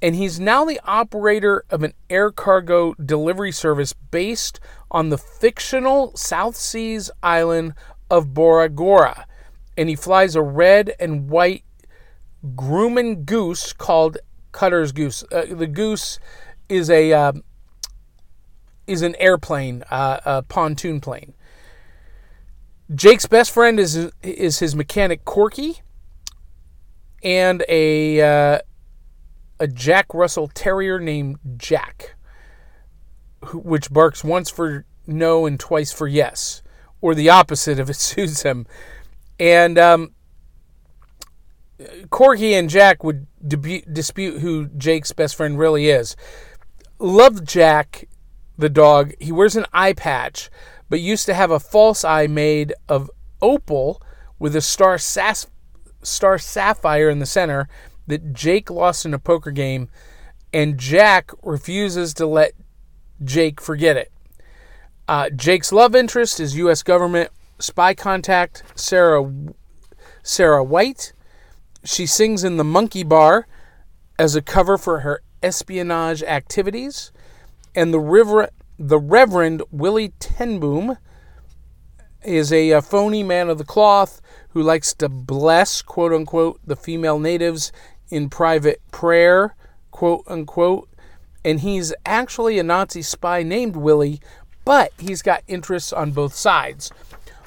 and 0.00 0.14
he's 0.14 0.38
now 0.38 0.64
the 0.64 0.80
operator 0.84 1.64
of 1.70 1.82
an 1.82 1.92
air 2.08 2.30
cargo 2.30 2.94
delivery 2.94 3.50
service 3.50 3.92
based 3.92 4.60
on 4.90 5.08
the 5.08 5.18
fictional 5.18 6.16
South 6.16 6.54
Seas 6.54 7.10
island 7.22 7.74
of 8.08 8.32
Bora 8.32 8.68
Gora. 8.68 9.26
And 9.76 9.88
he 9.88 9.96
flies 9.96 10.36
a 10.36 10.42
red 10.42 10.94
and 11.00 11.28
white 11.28 11.64
Grumman 12.54 13.24
goose 13.24 13.72
called 13.72 14.18
Cutter's 14.58 14.90
Goose. 14.90 15.22
Uh, 15.30 15.44
the 15.48 15.68
goose 15.68 16.18
is 16.68 16.90
a 16.90 17.12
uh, 17.12 17.32
is 18.88 19.02
an 19.02 19.14
airplane, 19.20 19.84
uh, 19.88 20.18
a 20.24 20.42
pontoon 20.42 21.00
plane. 21.00 21.34
Jake's 22.92 23.26
best 23.26 23.52
friend 23.52 23.78
is 23.78 24.10
is 24.20 24.58
his 24.58 24.74
mechanic 24.74 25.24
Corky, 25.24 25.80
and 27.22 27.64
a 27.68 28.20
uh, 28.20 28.58
a 29.60 29.68
Jack 29.68 30.06
Russell 30.12 30.48
Terrier 30.48 30.98
named 30.98 31.38
Jack, 31.56 32.16
which 33.52 33.92
barks 33.92 34.24
once 34.24 34.50
for 34.50 34.84
no 35.06 35.46
and 35.46 35.60
twice 35.60 35.92
for 35.92 36.08
yes, 36.08 36.62
or 37.00 37.14
the 37.14 37.30
opposite 37.30 37.78
if 37.78 37.88
it 37.88 37.94
suits 38.10 38.42
him. 38.42 38.66
And 39.38 39.78
um, 39.78 40.14
Corky 42.10 42.54
and 42.54 42.68
Jack 42.68 43.04
would 43.04 43.26
debu- 43.46 43.92
dispute 43.92 44.40
who 44.40 44.66
Jake's 44.68 45.12
best 45.12 45.36
friend 45.36 45.58
really 45.58 45.88
is. 45.88 46.16
Love 46.98 47.44
Jack, 47.44 48.08
the 48.56 48.68
dog. 48.68 49.12
He 49.20 49.30
wears 49.30 49.56
an 49.56 49.66
eye 49.72 49.92
patch 49.92 50.50
but 50.88 51.00
used 51.00 51.26
to 51.26 51.34
have 51.34 51.50
a 51.50 51.60
false 51.60 52.04
eye 52.04 52.26
made 52.26 52.72
of 52.88 53.10
opal 53.40 54.02
with 54.38 54.56
a 54.56 54.60
star, 54.60 54.98
star 54.98 56.38
sapphire 56.38 57.10
in 57.10 57.18
the 57.18 57.26
center 57.26 57.68
that 58.06 58.32
Jake 58.32 58.70
lost 58.70 59.04
in 59.04 59.12
a 59.12 59.18
poker 59.18 59.50
game, 59.50 59.88
and 60.52 60.78
Jack 60.78 61.30
refuses 61.42 62.14
to 62.14 62.26
let 62.26 62.52
Jake 63.22 63.60
forget 63.60 63.96
it. 63.96 64.10
Uh, 65.06 65.30
Jake's 65.30 65.72
love 65.72 65.94
interest 65.94 66.40
is 66.40 66.56
U.S. 66.56 66.82
government 66.82 67.30
spy 67.58 67.94
contact 67.94 68.62
Sarah 68.74 69.30
Sarah 70.22 70.64
White. 70.64 71.12
She 71.84 72.06
sings 72.06 72.44
in 72.44 72.56
the 72.56 72.64
Monkey 72.64 73.02
Bar 73.02 73.46
as 74.18 74.34
a 74.34 74.42
cover 74.42 74.76
for 74.76 75.00
her 75.00 75.22
espionage 75.42 76.22
activities, 76.22 77.12
and 77.74 77.94
the 77.94 78.00
river 78.00 78.50
the 78.78 78.98
Reverend 78.98 79.62
Willie 79.70 80.12
Tenboom 80.20 80.98
is 82.22 82.52
a, 82.52 82.70
a, 82.70 82.82
phony 82.82 83.22
man 83.22 83.48
of 83.48 83.58
the 83.58 83.64
cloth 83.64 84.20
who 84.50 84.62
likes 84.62 84.94
to 84.94 85.08
bless, 85.08 85.82
quote 85.82 86.12
unquote, 86.12 86.60
the 86.64 86.76
female 86.76 87.18
natives 87.18 87.72
in 88.08 88.28
private 88.28 88.80
prayer, 88.92 89.54
quote 89.90 90.24
unquote. 90.26 90.88
And 91.44 91.60
he's 91.60 91.94
actually 92.04 92.58
a 92.58 92.62
Nazi 92.62 93.02
spy 93.02 93.42
named 93.42 93.76
Willie, 93.76 94.20
but 94.64 94.92
he's 94.98 95.22
got 95.22 95.42
interests 95.48 95.92
on 95.92 96.12
both 96.12 96.34
sides. 96.34 96.90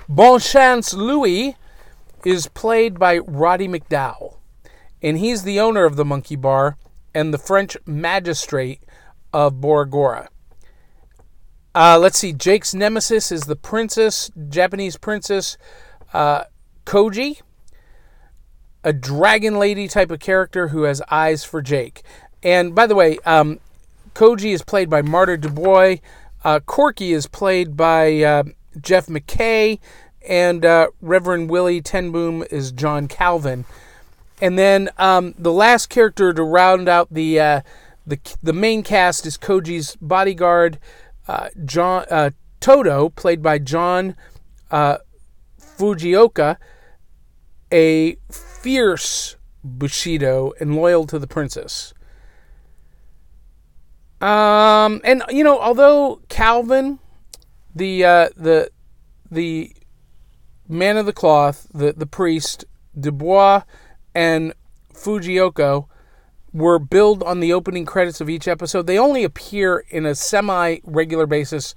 Bon 0.09 0.39
Chance 0.39 0.93
Louie 0.93 1.55
is 2.25 2.47
played 2.47 2.99
by 2.99 3.17
Roddy 3.19 3.67
McDowall, 3.67 4.37
and 5.01 5.17
he's 5.17 5.43
the 5.43 5.59
owner 5.59 5.85
of 5.85 5.95
the 5.95 6.05
Monkey 6.05 6.35
Bar 6.35 6.77
and 7.13 7.33
the 7.33 7.37
French 7.37 7.77
magistrate 7.85 8.81
of 9.33 9.61
Bora 9.61 9.87
Gora. 9.87 10.29
Uh, 11.73 11.97
let's 11.99 12.19
see. 12.19 12.33
Jake's 12.33 12.73
nemesis 12.73 13.31
is 13.31 13.43
the 13.43 13.55
princess, 13.55 14.29
Japanese 14.49 14.97
princess 14.97 15.57
uh, 16.13 16.43
Koji, 16.85 17.41
a 18.83 18.91
dragon 18.91 19.57
lady 19.57 19.87
type 19.87 20.11
of 20.11 20.19
character 20.19 20.69
who 20.69 20.83
has 20.83 21.01
eyes 21.09 21.43
for 21.43 21.61
Jake. 21.61 22.03
And 22.43 22.75
by 22.75 22.87
the 22.87 22.95
way, 22.95 23.19
um, 23.25 23.59
Koji 24.13 24.53
is 24.53 24.63
played 24.63 24.89
by 24.89 25.01
Marta 25.01 25.37
Dubois. 25.37 25.97
Uh, 26.43 26.59
Corky 26.59 27.13
is 27.13 27.27
played 27.27 27.77
by 27.77 28.21
uh, 28.21 28.43
Jeff 28.79 29.05
McKay, 29.05 29.79
and 30.27 30.65
uh, 30.65 30.87
Reverend 31.01 31.49
Willie 31.49 31.81
Ten 31.81 32.11
Boom 32.11 32.43
is 32.51 32.71
John 32.71 33.07
Calvin. 33.07 33.65
And 34.41 34.57
then 34.57 34.89
um, 34.97 35.35
the 35.37 35.51
last 35.51 35.89
character 35.89 36.33
to 36.33 36.43
round 36.43 36.89
out 36.89 37.13
the 37.13 37.39
uh, 37.39 37.61
the 38.05 38.19
the 38.41 38.53
main 38.53 38.81
cast 38.83 39.25
is 39.25 39.37
Koji's 39.37 39.95
bodyguard, 40.01 40.79
uh, 41.27 41.49
John 41.63 42.05
uh, 42.09 42.31
Todo, 42.59 43.09
played 43.09 43.43
by 43.43 43.59
John 43.59 44.15
uh, 44.71 44.97
Fujioka, 45.59 46.57
a 47.71 48.15
fierce 48.31 49.35
Bushido 49.63 50.53
and 50.59 50.75
loyal 50.75 51.05
to 51.07 51.19
the 51.19 51.27
princess. 51.27 51.93
Um, 54.19 55.01
and 55.03 55.23
you 55.29 55.43
know, 55.43 55.59
although 55.59 56.21
Calvin, 56.29 56.99
the 57.75 58.03
uh, 58.05 58.29
the 58.35 58.71
the 59.29 59.73
man 60.71 60.97
of 60.97 61.05
the 61.05 61.13
cloth, 61.13 61.67
the 61.73 61.93
the 61.93 62.05
priest, 62.05 62.65
Dubois, 62.99 63.63
and 64.15 64.53
Fujioka 64.93 65.85
were 66.53 66.79
billed 66.79 67.23
on 67.23 67.39
the 67.39 67.53
opening 67.53 67.85
credits 67.85 68.21
of 68.21 68.29
each 68.29 68.47
episode. 68.47 68.87
They 68.87 68.97
only 68.97 69.23
appear 69.23 69.85
in 69.89 70.05
a 70.05 70.15
semi 70.15 70.77
regular 70.83 71.25
basis 71.25 71.73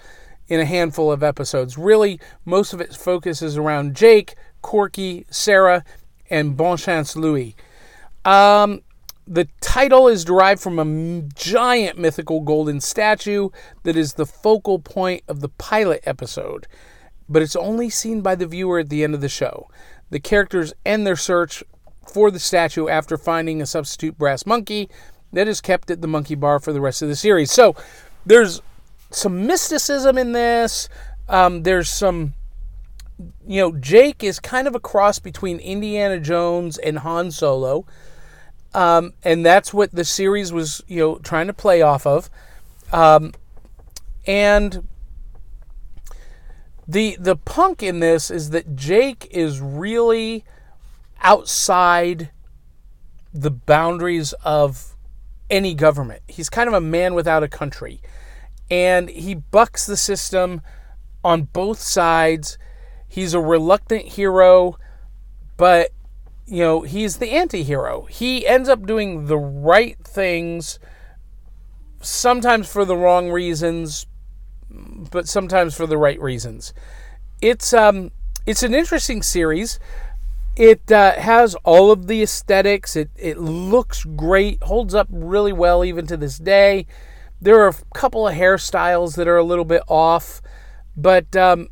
in 0.48 0.60
a 0.60 0.64
handful 0.64 1.10
of 1.10 1.22
episodes. 1.22 1.78
Really, 1.78 2.20
most 2.44 2.72
of 2.72 2.80
its 2.80 2.96
focus 2.96 3.42
is 3.42 3.56
around 3.56 3.94
Jake, 3.96 4.34
Corky, 4.62 5.26
Sarah, 5.30 5.84
and 6.30 6.56
Bon 6.56 6.76
Chance 6.76 7.16
Louie. 7.16 7.54
Um, 8.24 8.82
the 9.26 9.48
title 9.60 10.08
is 10.08 10.24
derived 10.24 10.60
from 10.60 10.78
a 10.78 11.22
giant 11.34 11.98
mythical 11.98 12.40
golden 12.40 12.80
statue 12.80 13.48
that 13.84 13.96
is 13.96 14.14
the 14.14 14.26
focal 14.26 14.78
point 14.78 15.22
of 15.28 15.40
the 15.40 15.48
pilot 15.48 16.02
episode, 16.04 16.66
but 17.28 17.42
it's 17.42 17.56
only 17.56 17.90
seen 17.90 18.20
by 18.20 18.34
the 18.34 18.46
viewer 18.46 18.78
at 18.78 18.88
the 18.88 19.04
end 19.04 19.14
of 19.14 19.20
the 19.20 19.28
show. 19.28 19.68
The 20.10 20.20
characters 20.20 20.72
end 20.84 21.06
their 21.06 21.16
search 21.16 21.62
for 22.12 22.30
the 22.30 22.38
statue 22.38 22.88
after 22.88 23.16
finding 23.16 23.60
a 23.62 23.66
substitute 23.66 24.18
brass 24.18 24.46
monkey 24.46 24.88
that 25.32 25.48
is 25.48 25.60
kept 25.60 25.90
at 25.90 26.00
the 26.00 26.08
monkey 26.08 26.34
bar 26.34 26.60
for 26.60 26.72
the 26.72 26.80
rest 26.80 27.02
of 27.02 27.08
the 27.08 27.16
series. 27.16 27.50
So 27.50 27.74
there's 28.24 28.62
some 29.10 29.46
mysticism 29.46 30.18
in 30.18 30.32
this. 30.32 30.88
Um, 31.28 31.62
there's 31.62 31.90
some, 31.90 32.34
you 33.46 33.60
know, 33.60 33.72
Jake 33.72 34.22
is 34.22 34.38
kind 34.38 34.68
of 34.68 34.74
a 34.74 34.80
cross 34.80 35.18
between 35.18 35.58
Indiana 35.58 36.20
Jones 36.20 36.78
and 36.78 36.98
Han 36.98 37.30
Solo. 37.30 37.86
Um, 38.74 39.14
and 39.22 39.46
that's 39.46 39.72
what 39.72 39.92
the 39.92 40.04
series 40.04 40.52
was, 40.52 40.82
you 40.88 40.98
know, 40.98 41.18
trying 41.18 41.46
to 41.46 41.54
play 41.54 41.80
off 41.80 42.06
of. 42.06 42.28
Um, 42.92 43.32
and 44.26 44.86
the 46.86 47.16
the 47.18 47.36
punk 47.36 47.82
in 47.82 48.00
this 48.00 48.30
is 48.30 48.50
that 48.50 48.76
Jake 48.76 49.28
is 49.30 49.60
really 49.60 50.44
outside 51.20 52.30
the 53.32 53.50
boundaries 53.50 54.32
of 54.44 54.94
any 55.50 55.74
government. 55.74 56.22
He's 56.28 56.48
kind 56.48 56.68
of 56.68 56.74
a 56.74 56.80
man 56.80 57.14
without 57.14 57.42
a 57.42 57.48
country. 57.48 58.00
And 58.70 59.08
he 59.08 59.34
bucks 59.34 59.86
the 59.86 59.96
system 59.96 60.62
on 61.22 61.44
both 61.44 61.80
sides. 61.80 62.58
He's 63.08 63.34
a 63.34 63.40
reluctant 63.40 64.02
hero, 64.02 64.78
but 65.56 65.90
you 66.46 66.58
know, 66.58 66.82
he's 66.82 67.16
the 67.16 67.30
anti-hero. 67.30 68.04
He 68.04 68.46
ends 68.46 68.68
up 68.68 68.86
doing 68.86 69.26
the 69.26 69.38
right 69.38 69.96
things 70.04 70.78
sometimes 72.02 72.70
for 72.70 72.84
the 72.84 72.96
wrong 72.96 73.30
reasons, 73.30 74.06
but 75.10 75.28
sometimes 75.28 75.76
for 75.76 75.86
the 75.86 75.98
right 75.98 76.20
reasons. 76.20 76.72
It's 77.40 77.72
um 77.72 78.10
it's 78.46 78.62
an 78.62 78.74
interesting 78.74 79.22
series. 79.22 79.78
It 80.56 80.92
uh, 80.92 81.12
has 81.12 81.56
all 81.64 81.90
of 81.90 82.06
the 82.06 82.22
aesthetics. 82.22 82.96
It 82.96 83.10
it 83.16 83.38
looks 83.38 84.04
great, 84.04 84.62
holds 84.62 84.94
up 84.94 85.08
really 85.10 85.52
well 85.52 85.84
even 85.84 86.06
to 86.06 86.16
this 86.16 86.38
day. 86.38 86.86
There 87.40 87.60
are 87.60 87.68
a 87.68 87.74
couple 87.94 88.28
of 88.28 88.34
hairstyles 88.34 89.16
that 89.16 89.28
are 89.28 89.36
a 89.36 89.44
little 89.44 89.64
bit 89.64 89.82
off, 89.88 90.40
but 90.96 91.34
um, 91.36 91.68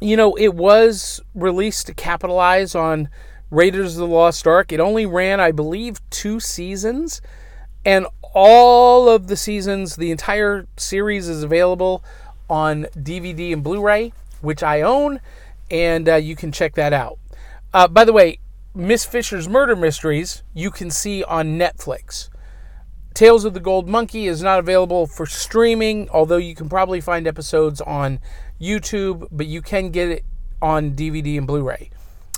you 0.00 0.16
know 0.16 0.34
it 0.36 0.54
was 0.54 1.20
released 1.34 1.86
to 1.88 1.94
capitalize 1.94 2.74
on 2.74 3.08
Raiders 3.50 3.96
of 3.96 4.08
the 4.08 4.14
Lost 4.14 4.46
Ark. 4.46 4.72
It 4.72 4.80
only 4.80 5.06
ran, 5.06 5.40
I 5.40 5.52
believe, 5.52 6.00
two 6.10 6.40
seasons, 6.40 7.20
and 7.84 8.06
all 8.32 9.08
of 9.08 9.26
the 9.26 9.36
seasons, 9.36 9.96
the 9.96 10.10
entire 10.10 10.66
series 10.76 11.28
is 11.28 11.42
available 11.42 12.04
on 12.48 12.86
DVD 12.96 13.52
and 13.52 13.62
Blu 13.62 13.80
ray, 13.80 14.12
which 14.40 14.62
I 14.62 14.82
own, 14.82 15.20
and 15.70 16.08
uh, 16.08 16.16
you 16.16 16.36
can 16.36 16.52
check 16.52 16.74
that 16.74 16.92
out. 16.92 17.18
Uh, 17.72 17.88
by 17.88 18.04
the 18.04 18.12
way, 18.12 18.38
Miss 18.74 19.04
Fisher's 19.04 19.48
Murder 19.48 19.74
Mysteries 19.74 20.42
you 20.54 20.70
can 20.70 20.90
see 20.90 21.24
on 21.24 21.58
Netflix. 21.58 22.28
Tales 23.14 23.44
of 23.44 23.54
the 23.54 23.60
Gold 23.60 23.88
Monkey 23.88 24.26
is 24.26 24.42
not 24.42 24.60
available 24.60 25.06
for 25.06 25.26
streaming, 25.26 26.08
although 26.10 26.36
you 26.36 26.54
can 26.54 26.68
probably 26.68 27.00
find 27.00 27.26
episodes 27.26 27.80
on 27.80 28.20
YouTube, 28.60 29.26
but 29.32 29.46
you 29.46 29.62
can 29.62 29.90
get 29.90 30.08
it 30.08 30.24
on 30.62 30.92
DVD 30.92 31.38
and 31.38 31.46
Blu 31.46 31.62
ray. 31.62 31.90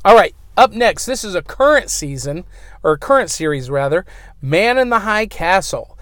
All 0.04 0.16
right, 0.16 0.34
up 0.56 0.72
next, 0.72 1.06
this 1.06 1.24
is 1.24 1.34
a 1.34 1.42
current 1.42 1.90
season, 1.90 2.44
or 2.82 2.96
current 2.96 3.30
series 3.30 3.70
rather, 3.70 4.04
Man 4.40 4.78
in 4.78 4.90
the 4.90 5.00
High 5.00 5.26
Castle, 5.26 5.98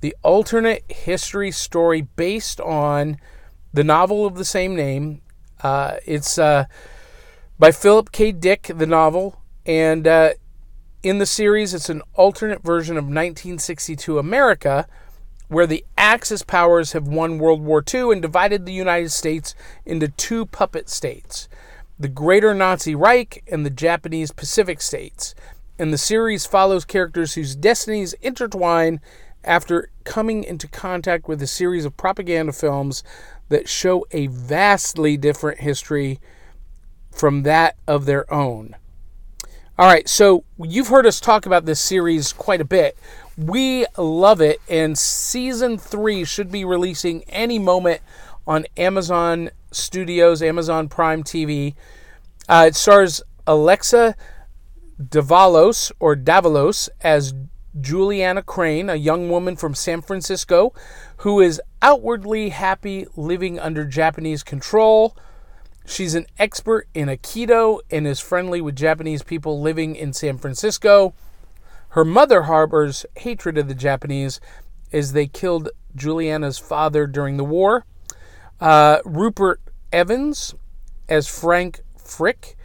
the 0.00 0.14
alternate 0.22 0.84
history 0.88 1.50
story 1.50 2.02
based 2.02 2.60
on 2.60 3.18
the 3.72 3.84
novel 3.84 4.26
of 4.26 4.36
the 4.36 4.44
same 4.44 4.76
name. 4.76 5.22
Uh, 5.62 5.96
it's 6.06 6.38
uh, 6.38 6.66
by 7.58 7.72
Philip 7.72 8.12
K. 8.12 8.32
Dick, 8.32 8.70
the 8.74 8.86
novel, 8.86 9.40
and 9.66 10.06
uh, 10.06 10.30
in 11.02 11.18
the 11.18 11.26
series, 11.26 11.74
it's 11.74 11.88
an 11.88 12.02
alternate 12.14 12.62
version 12.62 12.96
of 12.96 13.04
1962 13.04 14.18
America, 14.18 14.86
where 15.48 15.66
the 15.66 15.84
Axis 15.98 16.42
powers 16.42 16.92
have 16.92 17.08
won 17.08 17.38
World 17.38 17.62
War 17.62 17.82
II 17.92 18.12
and 18.12 18.22
divided 18.22 18.64
the 18.64 18.72
United 18.72 19.10
States 19.10 19.54
into 19.84 20.08
two 20.08 20.46
puppet 20.46 20.88
states 20.88 21.48
the 21.98 22.08
Greater 22.08 22.54
Nazi 22.54 22.94
Reich, 22.94 23.42
and 23.46 23.64
the 23.64 23.70
Japanese 23.70 24.32
Pacific 24.32 24.80
States. 24.80 25.34
And 25.78 25.92
the 25.92 25.98
series 25.98 26.46
follows 26.46 26.84
characters 26.84 27.34
whose 27.34 27.56
destinies 27.56 28.14
intertwine 28.14 29.00
after 29.42 29.90
coming 30.04 30.44
into 30.44 30.68
contact 30.68 31.28
with 31.28 31.42
a 31.42 31.46
series 31.46 31.84
of 31.84 31.96
propaganda 31.96 32.52
films 32.52 33.02
that 33.48 33.68
show 33.68 34.06
a 34.10 34.26
vastly 34.28 35.16
different 35.16 35.60
history 35.60 36.18
from 37.10 37.42
that 37.42 37.76
of 37.86 38.06
their 38.06 38.32
own. 38.32 38.76
All 39.76 39.86
right, 39.86 40.08
so 40.08 40.44
you've 40.58 40.88
heard 40.88 41.06
us 41.06 41.20
talk 41.20 41.46
about 41.46 41.66
this 41.66 41.80
series 41.80 42.32
quite 42.32 42.60
a 42.60 42.64
bit. 42.64 42.96
We 43.36 43.86
love 43.98 44.40
it, 44.40 44.60
and 44.68 44.96
season 44.96 45.78
three 45.78 46.24
should 46.24 46.52
be 46.52 46.64
releasing 46.64 47.24
any 47.24 47.58
moment 47.58 48.00
on 48.46 48.66
Amazon 48.76 49.50
Studios, 49.74 50.42
Amazon 50.42 50.88
Prime 50.88 51.22
TV. 51.22 51.74
Uh, 52.48 52.66
it 52.68 52.74
stars 52.74 53.22
Alexa 53.46 54.14
Davalos 55.02 55.92
or 55.98 56.14
Davalos 56.16 56.88
as 57.00 57.34
Juliana 57.80 58.42
Crane, 58.42 58.88
a 58.88 58.94
young 58.94 59.28
woman 59.28 59.56
from 59.56 59.74
San 59.74 60.00
Francisco 60.00 60.72
who 61.18 61.40
is 61.40 61.60
outwardly 61.82 62.50
happy 62.50 63.06
living 63.16 63.58
under 63.58 63.84
Japanese 63.84 64.42
control. 64.42 65.16
She's 65.86 66.14
an 66.14 66.26
expert 66.38 66.88
in 66.94 67.08
Aikido 67.08 67.80
and 67.90 68.06
is 68.06 68.20
friendly 68.20 68.60
with 68.60 68.76
Japanese 68.76 69.22
people 69.22 69.60
living 69.60 69.96
in 69.96 70.12
San 70.12 70.38
Francisco. 70.38 71.14
Her 71.90 72.04
mother 72.04 72.42
harbors 72.42 73.04
hatred 73.16 73.58
of 73.58 73.68
the 73.68 73.74
Japanese 73.74 74.40
as 74.92 75.12
they 75.12 75.26
killed 75.26 75.70
Juliana's 75.94 76.58
father 76.58 77.06
during 77.06 77.36
the 77.36 77.44
war. 77.44 77.84
Uh, 78.60 78.98
Rupert 79.04 79.60
Evans 79.94 80.56
as 81.08 81.28
Frank 81.28 81.80
Frink, 81.96 82.56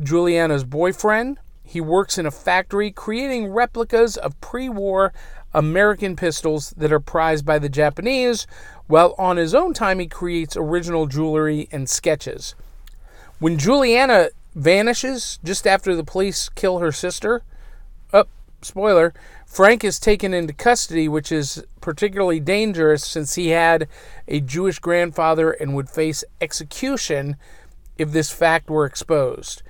Juliana's 0.00 0.62
boyfriend. 0.62 1.38
He 1.64 1.80
works 1.80 2.16
in 2.16 2.26
a 2.26 2.30
factory 2.30 2.92
creating 2.92 3.48
replicas 3.48 4.16
of 4.16 4.40
pre 4.40 4.68
war 4.68 5.12
American 5.52 6.14
pistols 6.14 6.72
that 6.76 6.92
are 6.92 7.00
prized 7.00 7.44
by 7.44 7.58
the 7.58 7.68
Japanese, 7.68 8.46
while 8.86 9.16
on 9.18 9.36
his 9.36 9.52
own 9.52 9.74
time 9.74 9.98
he 9.98 10.06
creates 10.06 10.56
original 10.56 11.06
jewelry 11.06 11.68
and 11.72 11.90
sketches. 11.90 12.54
When 13.40 13.58
Juliana 13.58 14.28
vanishes 14.54 15.40
just 15.42 15.66
after 15.66 15.96
the 15.96 16.04
police 16.04 16.48
kill 16.50 16.78
her 16.78 16.92
sister, 16.92 17.42
oh, 18.12 18.26
spoiler, 18.62 19.12
Frank 19.56 19.84
is 19.84 19.98
taken 19.98 20.34
into 20.34 20.52
custody, 20.52 21.08
which 21.08 21.32
is 21.32 21.64
particularly 21.80 22.40
dangerous 22.40 23.02
since 23.02 23.36
he 23.36 23.48
had 23.48 23.88
a 24.28 24.38
Jewish 24.40 24.78
grandfather 24.78 25.50
and 25.50 25.74
would 25.74 25.88
face 25.88 26.22
execution 26.42 27.36
if 27.96 28.12
this 28.12 28.30
fact 28.30 28.68
were 28.68 28.84
exposed. 28.84 29.62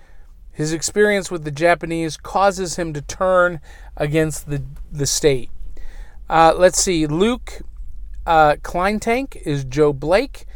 His 0.51 0.73
experience 0.73 1.31
with 1.31 1.45
the 1.45 1.53
Japanese 1.53 2.17
causes 2.17 2.75
him 2.75 2.95
to 2.95 3.01
turn 3.01 3.61
against 3.97 4.51
the, 4.51 4.65
the 4.91 5.07
state. 5.07 5.51
Uh, 6.29 6.53
let's 6.59 6.81
see, 6.81 7.07
Luke 7.07 7.61
uh, 8.27 8.57
Kleintank 8.63 9.37
is 9.47 9.63
Joe 9.63 9.93
Blake, 9.93 10.47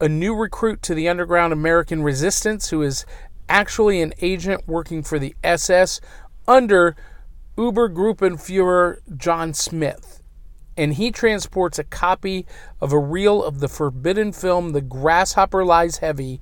a 0.00 0.08
new 0.08 0.34
recruit 0.34 0.82
to 0.82 0.94
the 0.96 1.08
underground 1.08 1.52
American 1.52 2.02
resistance 2.02 2.70
who 2.70 2.82
is 2.82 3.06
actually 3.48 4.02
an 4.02 4.12
agent 4.20 4.66
working 4.66 5.04
for 5.04 5.20
the 5.20 5.36
SS 5.44 6.00
under 6.48 6.96
Obergruppenfuhrer 7.56 8.98
John 9.16 9.54
Smith. 9.54 10.22
And 10.76 10.94
he 10.94 11.10
transports 11.10 11.78
a 11.78 11.84
copy 11.84 12.46
of 12.80 12.92
a 12.92 12.98
reel 12.98 13.42
of 13.44 13.60
the 13.60 13.68
forbidden 13.68 14.32
film 14.32 14.70
The 14.72 14.80
Grasshopper 14.80 15.64
Lies 15.64 15.98
Heavy 15.98 16.40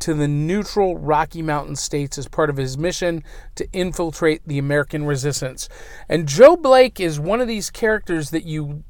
to 0.00 0.14
the 0.14 0.28
neutral 0.28 0.98
Rocky 0.98 1.42
Mountain 1.42 1.76
states 1.76 2.18
as 2.18 2.26
part 2.26 2.50
of 2.50 2.56
his 2.56 2.76
mission 2.76 3.22
to 3.54 3.70
infiltrate 3.72 4.42
the 4.46 4.58
American 4.58 5.04
resistance. 5.04 5.68
And 6.08 6.26
Joe 6.26 6.56
Blake 6.56 6.98
is 6.98 7.20
one 7.20 7.40
of 7.40 7.48
these 7.48 7.70
characters 7.70 8.30
that 8.30 8.44
you 8.44 8.82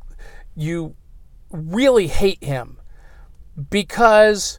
you 0.56 0.94
really 1.50 2.06
hate 2.06 2.42
him 2.42 2.78
because 3.70 4.58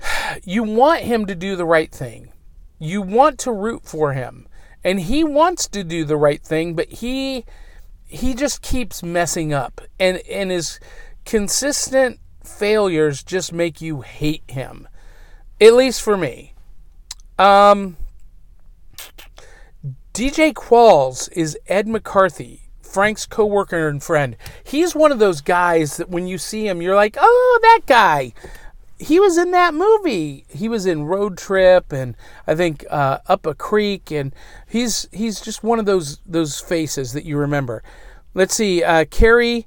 you 0.44 0.62
want 0.62 1.02
him 1.02 1.26
to 1.26 1.34
do 1.34 1.56
the 1.56 1.66
right 1.66 1.92
thing. 1.92 2.32
You 2.78 3.02
want 3.02 3.38
to 3.40 3.52
root 3.52 3.84
for 3.84 4.14
him. 4.14 4.46
And 4.84 5.00
he 5.00 5.22
wants 5.24 5.68
to 5.68 5.84
do 5.84 6.04
the 6.04 6.16
right 6.16 6.42
thing, 6.42 6.74
but 6.74 6.88
he 6.88 7.44
he 8.06 8.34
just 8.34 8.62
keeps 8.62 9.02
messing 9.02 9.52
up. 9.52 9.80
And 9.98 10.18
and 10.30 10.50
his 10.50 10.80
consistent 11.24 12.18
failures 12.44 13.22
just 13.22 13.52
make 13.52 13.80
you 13.80 14.00
hate 14.00 14.42
him. 14.48 14.88
At 15.60 15.74
least 15.74 16.02
for 16.02 16.16
me. 16.16 16.54
Um 17.38 17.96
DJ 20.12 20.52
Qualls 20.52 21.32
is 21.32 21.58
Ed 21.68 21.88
McCarthy, 21.88 22.68
Frank's 22.82 23.24
coworker 23.24 23.88
and 23.88 24.02
friend. 24.02 24.36
He's 24.62 24.94
one 24.94 25.10
of 25.10 25.18
those 25.18 25.40
guys 25.40 25.96
that 25.96 26.10
when 26.10 26.26
you 26.26 26.36
see 26.36 26.68
him, 26.68 26.82
you're 26.82 26.94
like, 26.94 27.16
oh, 27.18 27.58
that 27.62 27.80
guy. 27.86 28.34
He 29.02 29.18
was 29.18 29.36
in 29.36 29.50
that 29.50 29.74
movie. 29.74 30.44
He 30.48 30.68
was 30.68 30.86
in 30.86 31.04
Road 31.04 31.36
Trip 31.36 31.92
and 31.92 32.16
I 32.46 32.54
think 32.54 32.84
uh, 32.90 33.18
Up 33.26 33.46
a 33.46 33.54
Creek, 33.54 34.10
and 34.10 34.34
he's 34.68 35.08
he's 35.12 35.40
just 35.40 35.62
one 35.62 35.78
of 35.78 35.86
those 35.86 36.20
those 36.24 36.60
faces 36.60 37.12
that 37.12 37.24
you 37.24 37.36
remember. 37.36 37.82
Let's 38.34 38.54
see, 38.54 38.82
uh, 38.82 39.04
Cary 39.06 39.66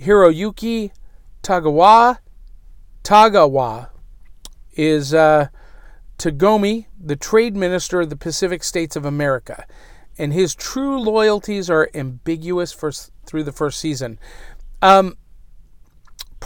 Hiroyuki 0.00 0.90
Tagawa. 1.42 2.18
Tagawa 3.02 3.88
is 4.74 5.14
uh, 5.14 5.48
Tagomi, 6.18 6.86
the 7.00 7.16
trade 7.16 7.56
minister 7.56 8.00
of 8.00 8.10
the 8.10 8.16
Pacific 8.16 8.62
States 8.62 8.96
of 8.96 9.04
America 9.04 9.64
and 10.18 10.32
his 10.32 10.54
true 10.54 10.98
loyalties 11.00 11.68
are 11.68 11.90
ambiguous 11.94 12.72
for, 12.72 12.90
through 12.92 13.44
the 13.44 13.52
first 13.52 13.78
season. 13.78 14.18
Um, 14.80 15.16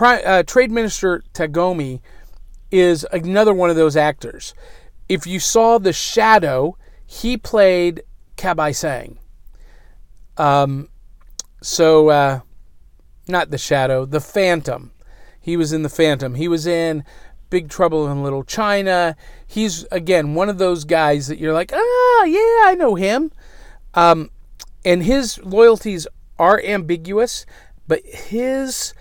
uh, 0.01 0.43
Trade 0.45 0.71
Minister 0.71 1.23
Tagomi 1.35 2.01
is 2.71 3.07
another 3.13 3.55
one 3.55 3.71
of 3.71 3.77
those 3.77 3.97
actors. 3.97 4.55
If 5.09 5.27
you 5.27 5.41
saw 5.41 5.79
The 5.79 5.93
Shadow, 5.93 6.77
he 7.05 7.37
played 7.37 8.03
Kabai 8.37 8.71
Sengh. 8.71 9.17
Um, 10.37 10.89
so, 11.63 12.09
uh, 12.09 12.41
not 13.29 13.51
The 13.51 13.59
Shadow, 13.59 14.05
The 14.07 14.21
Phantom. 14.21 14.93
He 15.41 15.57
was 15.57 15.73
in 15.73 15.83
The 15.83 15.89
Phantom. 15.89 16.35
He 16.35 16.49
was 16.49 16.67
in 16.67 17.05
Big 17.51 17.69
Trouble 17.69 18.11
in 18.11 18.23
Little 18.23 18.45
China. 18.45 19.17
He's, 19.47 19.85
again, 19.91 20.35
one 20.35 20.49
of 20.49 20.59
those 20.59 20.85
guys 20.85 21.27
that 21.27 21.39
you're 21.39 21.53
like, 21.53 21.73
ah, 21.75 22.25
yeah, 22.25 22.63
I 22.67 22.77
know 22.79 22.95
him. 22.95 23.33
Um, 23.95 24.31
and 24.85 25.03
his 25.03 25.39
loyalties 25.43 26.07
are 26.39 26.63
ambiguous, 26.63 27.45
but 27.89 28.05
his 28.05 28.95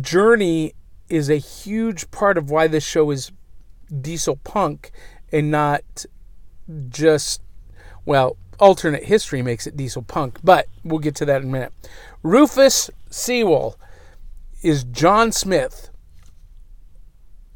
journey 0.00 0.74
is 1.10 1.28
a 1.28 1.36
huge 1.36 2.10
part 2.10 2.38
of 2.38 2.50
why 2.50 2.66
this 2.66 2.84
show 2.84 3.10
is 3.10 3.32
diesel 4.00 4.36
punk 4.36 4.92
and 5.32 5.50
not 5.50 6.06
just, 6.88 7.42
well, 8.06 8.36
alternate 8.58 9.04
history 9.04 9.42
makes 9.42 9.66
it 9.66 9.76
diesel 9.76 10.02
punk, 10.02 10.38
but 10.42 10.66
we'll 10.84 10.98
get 11.00 11.14
to 11.16 11.24
that 11.24 11.42
in 11.42 11.48
a 11.48 11.52
minute. 11.52 11.72
Rufus 12.22 12.90
Sewell 13.10 13.76
is 14.62 14.84
John 14.84 15.32
Smith, 15.32 15.90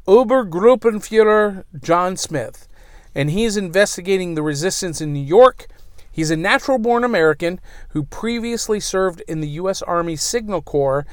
Obergruppenfuhrer 0.07 1.63
John 1.81 2.17
Smith, 2.17 2.67
and 3.13 3.29
he's 3.31 3.55
investigating 3.55 4.35
the 4.35 4.43
resistance 4.43 4.99
in 4.99 5.13
New 5.13 5.23
York 5.23 5.67
He's 6.15 6.31
a 6.31 6.37
natural 6.37 6.77
born 6.77 7.03
American 7.03 7.59
who 7.89 8.03
previously 8.03 8.79
served 8.79 9.21
in 9.27 9.41
the 9.41 9.49
U.S. 9.49 9.81
Army 9.81 10.15
Signal 10.15 10.61
Corps 10.61 11.05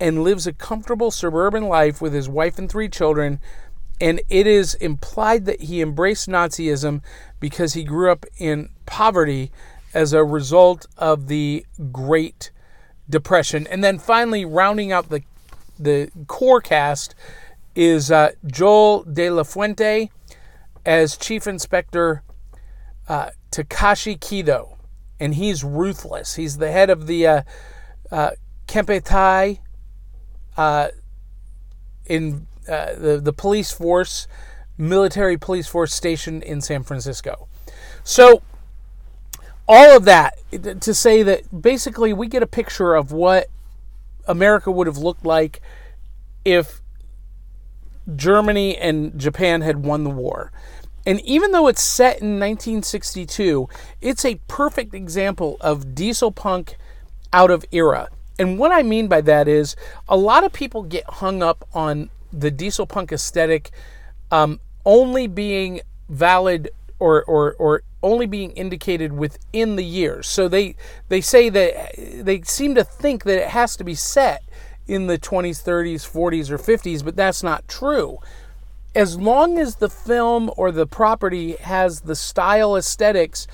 and 0.00 0.24
lives 0.24 0.46
a 0.46 0.52
comfortable 0.52 1.10
suburban 1.10 1.64
life 1.64 2.00
with 2.00 2.14
his 2.14 2.28
wife 2.28 2.58
and 2.58 2.70
three 2.70 2.88
children. 2.88 3.38
And 4.00 4.22
it 4.30 4.46
is 4.46 4.74
implied 4.74 5.44
that 5.44 5.60
he 5.62 5.82
embraced 5.82 6.28
Nazism 6.28 7.02
because 7.38 7.74
he 7.74 7.84
grew 7.84 8.10
up 8.10 8.24
in 8.38 8.70
poverty 8.86 9.52
as 9.92 10.12
a 10.12 10.24
result 10.24 10.86
of 10.96 11.28
the 11.28 11.66
Great 11.92 12.50
Depression. 13.08 13.66
And 13.66 13.84
then 13.84 13.98
finally, 13.98 14.44
rounding 14.44 14.90
out 14.90 15.10
the 15.10 15.22
the 15.78 16.10
core 16.26 16.60
cast 16.60 17.14
is 17.74 18.10
uh, 18.10 18.32
Joel 18.46 19.04
De 19.04 19.30
La 19.30 19.42
Fuente 19.42 20.10
as 20.84 21.16
Chief 21.16 21.46
Inspector 21.46 22.22
uh, 23.08 23.30
Takashi 23.50 24.18
Kido, 24.18 24.76
and 25.18 25.34
he's 25.34 25.64
ruthless. 25.64 26.34
He's 26.34 26.58
the 26.58 26.70
head 26.70 26.90
of 26.90 27.06
the 27.06 27.26
uh, 27.26 27.42
uh, 28.10 28.30
Kempeitai 28.68 29.60
uh, 30.60 30.90
in 32.04 32.46
uh, 32.68 32.92
the 32.94 33.18
the 33.22 33.32
police 33.32 33.72
force, 33.72 34.28
military 34.76 35.38
police 35.38 35.66
force 35.66 35.94
stationed 35.94 36.42
in 36.42 36.60
San 36.60 36.82
Francisco. 36.82 37.48
So 38.04 38.42
all 39.66 39.96
of 39.96 40.04
that 40.04 40.36
to 40.82 40.92
say 40.92 41.22
that 41.22 41.62
basically 41.62 42.12
we 42.12 42.26
get 42.26 42.42
a 42.42 42.46
picture 42.46 42.94
of 42.94 43.10
what 43.10 43.46
America 44.26 44.70
would 44.70 44.86
have 44.86 44.98
looked 44.98 45.24
like 45.24 45.62
if 46.44 46.82
Germany 48.14 48.76
and 48.76 49.18
Japan 49.18 49.62
had 49.62 49.82
won 49.82 50.04
the 50.04 50.10
war. 50.10 50.52
And 51.06 51.22
even 51.22 51.52
though 51.52 51.68
it's 51.68 51.82
set 51.82 52.20
in 52.20 52.38
1962, 52.38 53.66
it's 54.02 54.26
a 54.26 54.34
perfect 54.46 54.92
example 54.92 55.56
of 55.62 55.94
diesel 55.94 56.30
punk 56.30 56.76
out 57.32 57.50
of 57.50 57.64
era. 57.72 58.10
And 58.40 58.58
what 58.58 58.72
I 58.72 58.82
mean 58.82 59.06
by 59.06 59.20
that 59.20 59.46
is 59.46 59.76
a 60.08 60.16
lot 60.16 60.44
of 60.44 60.52
people 60.52 60.82
get 60.82 61.04
hung 61.04 61.42
up 61.42 61.68
on 61.74 62.08
the 62.32 62.50
diesel 62.50 62.86
punk 62.86 63.12
aesthetic 63.12 63.70
um, 64.30 64.60
only 64.84 65.26
being 65.26 65.82
valid 66.08 66.70
or, 66.98 67.22
or, 67.24 67.54
or 67.54 67.82
only 68.02 68.26
being 68.26 68.50
indicated 68.52 69.12
within 69.12 69.76
the 69.76 69.84
years. 69.84 70.26
So 70.26 70.48
they, 70.48 70.74
they 71.08 71.20
say 71.20 71.50
that 71.50 71.94
they 71.96 72.40
seem 72.42 72.74
to 72.76 72.84
think 72.84 73.24
that 73.24 73.42
it 73.42 73.48
has 73.48 73.76
to 73.76 73.84
be 73.84 73.94
set 73.94 74.42
in 74.88 75.06
the 75.06 75.18
20s, 75.18 75.62
30s, 75.62 76.10
40s, 76.10 76.50
or 76.50 76.56
50s, 76.56 77.04
but 77.04 77.16
that's 77.16 77.42
not 77.42 77.68
true 77.68 78.18
as 78.94 79.16
long 79.18 79.58
as 79.58 79.76
the 79.76 79.88
film 79.88 80.50
or 80.56 80.72
the 80.72 80.86
property 80.86 81.52
has 81.56 82.00
the 82.00 82.16
style 82.16 82.76
aesthetics 82.76 83.46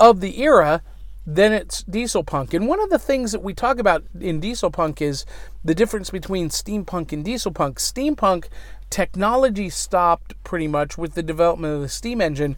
of 0.00 0.20
the 0.20 0.40
era, 0.42 0.82
then 1.30 1.52
it's 1.52 1.82
diesel 1.82 2.24
punk. 2.24 2.54
And 2.54 2.66
one 2.66 2.80
of 2.80 2.88
the 2.88 2.98
things 2.98 3.32
that 3.32 3.42
we 3.42 3.52
talk 3.52 3.78
about 3.78 4.02
in 4.18 4.40
diesel 4.40 4.70
punk 4.70 5.02
is 5.02 5.26
the 5.62 5.74
difference 5.74 6.08
between 6.08 6.48
steampunk 6.48 7.12
and 7.12 7.22
diesel 7.22 7.52
punk. 7.52 7.78
Steampunk 7.78 8.46
technology 8.88 9.68
stopped 9.68 10.42
pretty 10.42 10.66
much 10.66 10.96
with 10.96 11.12
the 11.12 11.22
development 11.22 11.74
of 11.74 11.82
the 11.82 11.88
steam 11.90 12.22
engine, 12.22 12.56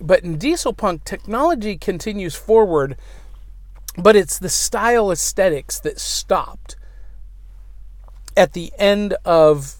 but 0.00 0.24
in 0.24 0.36
diesel 0.36 0.72
punk 0.72 1.04
technology 1.04 1.76
continues 1.76 2.34
forward, 2.34 2.96
but 3.96 4.16
it's 4.16 4.40
the 4.40 4.48
style 4.48 5.12
aesthetics 5.12 5.78
that 5.78 6.00
stopped 6.00 6.74
at 8.36 8.52
the 8.52 8.72
end 8.78 9.14
of 9.24 9.76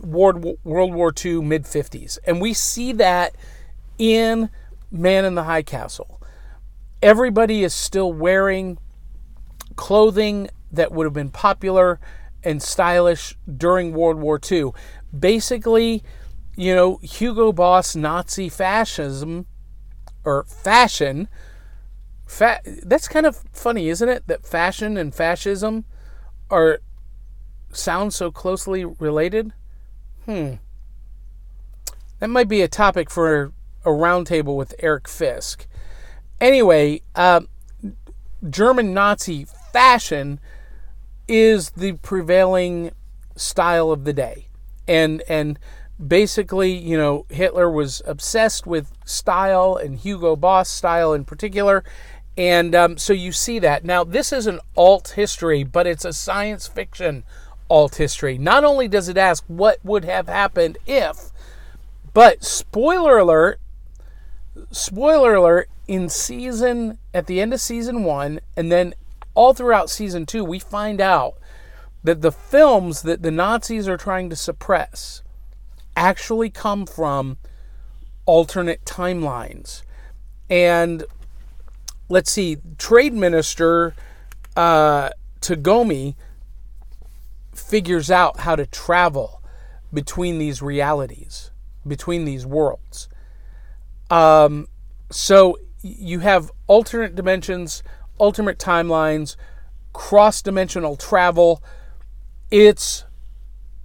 World 0.00 0.56
War 0.64 1.12
II 1.24 1.42
mid 1.42 1.64
50s. 1.64 2.16
And 2.26 2.40
we 2.40 2.54
see 2.54 2.92
that 2.92 3.34
in 3.98 4.48
Man 4.90 5.26
in 5.26 5.34
the 5.34 5.44
High 5.44 5.62
Castle. 5.62 6.22
Everybody 7.04 7.62
is 7.62 7.74
still 7.74 8.14
wearing 8.14 8.78
clothing 9.76 10.48
that 10.72 10.90
would 10.90 11.04
have 11.04 11.12
been 11.12 11.28
popular 11.28 12.00
and 12.42 12.62
stylish 12.62 13.36
during 13.58 13.92
World 13.92 14.18
War 14.18 14.40
II. 14.50 14.70
Basically, 15.16 16.02
you 16.56 16.74
know, 16.74 16.96
Hugo 17.02 17.52
Boss 17.52 17.94
Nazi 17.94 18.48
fascism 18.48 19.44
or 20.24 20.44
fashion. 20.44 21.28
Fa- 22.24 22.62
that's 22.64 23.06
kind 23.06 23.26
of 23.26 23.44
funny, 23.52 23.90
isn't 23.90 24.08
it? 24.08 24.26
That 24.26 24.46
fashion 24.46 24.96
and 24.96 25.14
fascism 25.14 25.84
are 26.48 26.80
sound 27.70 28.14
so 28.14 28.30
closely 28.32 28.82
related. 28.82 29.52
Hmm. 30.24 30.54
That 32.20 32.30
might 32.30 32.48
be 32.48 32.62
a 32.62 32.68
topic 32.68 33.10
for 33.10 33.52
a 33.84 33.90
roundtable 33.90 34.56
with 34.56 34.74
Eric 34.78 35.06
Fisk. 35.06 35.66
Anyway, 36.40 37.00
uh, 37.14 37.40
German 38.48 38.92
Nazi 38.92 39.46
fashion 39.72 40.40
is 41.26 41.70
the 41.70 41.92
prevailing 41.92 42.92
style 43.36 43.90
of 43.90 44.04
the 44.04 44.12
day. 44.12 44.48
And 44.86 45.22
and 45.28 45.58
basically, 46.04 46.72
you 46.72 46.96
know, 46.96 47.26
Hitler 47.30 47.70
was 47.70 48.02
obsessed 48.06 48.66
with 48.66 48.92
style 49.04 49.76
and 49.76 49.96
Hugo 49.96 50.36
Boss 50.36 50.68
style 50.68 51.12
in 51.12 51.24
particular. 51.24 51.84
And 52.36 52.74
um, 52.74 52.98
so 52.98 53.12
you 53.12 53.32
see 53.32 53.58
that. 53.60 53.84
Now, 53.84 54.02
this 54.02 54.32
is 54.32 54.46
an 54.46 54.60
alt 54.76 55.10
history, 55.16 55.62
but 55.62 55.86
it's 55.86 56.04
a 56.04 56.12
science 56.12 56.66
fiction 56.66 57.24
alt 57.70 57.96
history. 57.96 58.38
Not 58.38 58.64
only 58.64 58.88
does 58.88 59.08
it 59.08 59.16
ask 59.16 59.44
what 59.46 59.78
would 59.84 60.04
have 60.04 60.26
happened 60.26 60.78
if, 60.86 61.30
but 62.12 62.44
spoiler 62.44 63.18
alert, 63.18 63.60
spoiler 64.70 65.34
alert, 65.34 65.68
in 65.86 66.08
season, 66.08 66.98
at 67.12 67.26
the 67.26 67.40
end 67.40 67.52
of 67.52 67.60
season 67.60 68.04
one, 68.04 68.40
and 68.56 68.72
then 68.72 68.94
all 69.34 69.52
throughout 69.52 69.90
season 69.90 70.26
two, 70.26 70.44
we 70.44 70.58
find 70.58 71.00
out 71.00 71.34
that 72.02 72.22
the 72.22 72.32
films 72.32 73.02
that 73.02 73.22
the 73.22 73.30
Nazis 73.30 73.88
are 73.88 73.96
trying 73.96 74.30
to 74.30 74.36
suppress 74.36 75.22
actually 75.96 76.50
come 76.50 76.86
from 76.86 77.38
alternate 78.26 78.84
timelines. 78.84 79.82
And 80.48 81.04
let's 82.08 82.30
see, 82.30 82.58
Trade 82.78 83.14
Minister 83.14 83.94
uh, 84.56 85.10
Tagomi 85.40 86.14
figures 87.54 88.10
out 88.10 88.40
how 88.40 88.56
to 88.56 88.66
travel 88.66 89.42
between 89.92 90.38
these 90.38 90.60
realities, 90.60 91.50
between 91.86 92.24
these 92.24 92.44
worlds. 92.44 93.08
Um, 94.10 94.68
so 95.10 95.58
you 95.84 96.20
have 96.20 96.50
alternate 96.66 97.14
dimensions, 97.14 97.82
alternate 98.16 98.58
timelines, 98.58 99.36
cross 99.92 100.40
dimensional 100.40 100.96
travel. 100.96 101.62
It's 102.50 103.04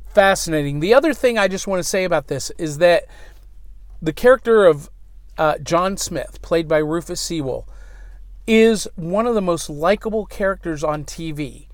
fascinating. 0.08 0.80
The 0.80 0.94
other 0.94 1.14
thing 1.14 1.38
I 1.38 1.50
just 1.50 1.68
want 1.68 1.80
to 1.80 1.88
say 1.88 2.06
about 2.06 2.28
this 2.28 2.52
is 2.58 2.78
that 2.78 3.06
the 4.02 4.14
character 4.14 4.66
of 4.66 4.90
uh, 5.38 5.58
John 5.58 5.98
Smith, 5.98 6.42
played 6.42 6.68
by 6.70 6.78
Rufus 6.78 7.20
Sewell, 7.20 7.68
is 8.48 8.88
one 8.96 9.28
of 9.28 9.36
the 9.36 9.42
most 9.42 9.70
likable 9.70 10.26
characters 10.26 10.84
on 10.84 11.04
TV. 11.04 11.68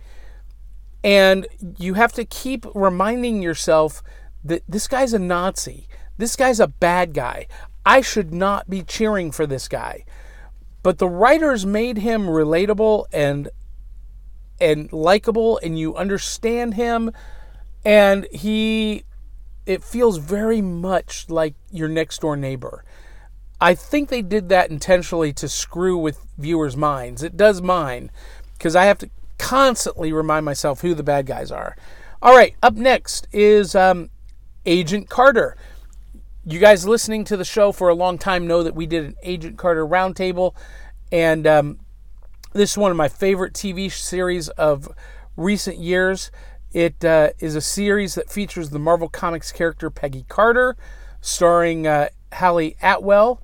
And 1.04 1.48
you 1.78 1.94
have 1.94 2.14
to 2.14 2.26
keep 2.26 2.66
reminding 2.74 3.44
yourself 3.44 4.02
that 4.44 4.64
this 4.68 4.88
guy's 4.88 5.14
a 5.14 5.20
Nazi. 5.20 5.88
This 6.18 6.36
guy's 6.36 6.60
a 6.60 6.68
bad 6.68 7.14
guy. 7.14 7.48
I 7.86 8.02
should 8.02 8.34
not 8.34 8.70
be 8.70 8.82
cheering 8.82 9.32
for 9.32 9.46
this 9.46 9.68
guy. 9.68 10.04
But 10.86 11.00
the 11.00 11.10
writers 11.10 11.66
made 11.66 11.98
him 11.98 12.28
relatable 12.28 13.06
and 13.12 13.50
and 14.62 14.94
likable 14.94 15.60
and 15.64 15.80
you 15.80 15.96
understand 15.96 16.76
him 16.76 17.12
and 17.84 18.28
he 18.32 19.04
it 19.66 19.84
feels 19.84 20.20
very 20.20 20.62
much 20.62 21.28
like 21.28 21.56
your 21.72 21.90
next 21.90 22.22
door 22.22 22.38
neighbor. 22.38 22.86
I 23.60 23.74
think 23.74 24.10
they 24.10 24.22
did 24.22 24.50
that 24.50 24.70
intentionally 24.70 25.34
to 25.34 25.50
screw 25.50 25.98
with 25.98 26.24
viewers' 26.38 26.78
minds. 26.78 27.24
It 27.24 27.36
does 27.36 27.64
mine 27.64 28.12
because 28.54 28.76
I 28.76 28.86
have 28.86 29.00
to 29.00 29.10
constantly 29.40 30.14
remind 30.14 30.46
myself 30.46 30.82
who 30.82 30.94
the 30.94 31.02
bad 31.02 31.26
guys 31.26 31.50
are. 31.50 31.76
All 32.22 32.36
right, 32.36 32.54
up 32.62 32.76
next 32.76 33.28
is 33.32 33.74
um, 33.74 34.12
Agent 34.68 35.10
Carter. 35.10 35.58
You 36.48 36.60
guys 36.60 36.86
listening 36.86 37.24
to 37.26 37.38
the 37.38 37.44
show 37.44 37.72
for 37.72 37.90
a 37.90 37.96
long 37.96 38.20
time 38.20 38.46
know 38.46 38.62
that 38.62 38.76
we 38.76 38.86
did 38.86 39.04
an 39.04 39.16
Agent 39.24 39.58
Carter 39.58 39.84
roundtable, 39.84 40.54
and 41.12 41.48
um, 41.48 41.80
this 42.54 42.74
is 42.74 42.78
one 42.78 42.92
of 42.92 42.98
my 42.98 43.08
favorite 43.08 43.54
TV 43.54 43.92
series 43.92 44.50
of 44.50 44.88
recent 45.36 45.80
years. 45.80 46.30
It 46.72 47.04
uh, 47.04 47.32
is 47.40 47.56
a 47.56 47.62
series 47.62 48.14
that 48.14 48.30
features 48.30 48.70
the 48.70 48.78
Marvel 48.78 49.10
Comics 49.10 49.52
character 49.52 49.90
Peggy 49.90 50.24
Carter, 50.30 50.78
starring 51.20 51.88
uh, 51.88 52.10
Hayley 52.36 52.76
Atwell, 52.80 53.42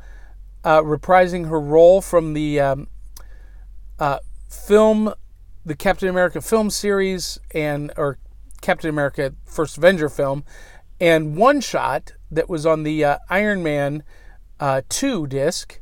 uh, 0.64 0.82
reprising 0.82 1.50
her 1.50 1.60
role 1.60 2.02
from 2.02 2.34
the 2.34 2.60
um, 2.60 2.88
uh, 3.98 4.20
film, 4.48 5.12
the 5.66 5.76
Captain 5.76 6.08
America 6.08 6.40
film 6.40 6.70
series, 6.70 7.40
and 7.56 7.92
or 7.98 8.20
Captain 8.62 8.92
America 8.92 9.34
First 9.44 9.80
Avenger 9.80 10.08
film, 10.08 10.44
and 11.02 11.36
one 11.36 11.60
shot 11.60 12.14
that 12.30 12.48
was 12.48 12.66
on 12.66 12.84
the 12.84 13.04
uh, 13.04 13.18
Iron 13.28 13.64
Man 13.64 14.04
uh, 14.60 14.84
2 14.88 15.26
disc. 15.28 15.80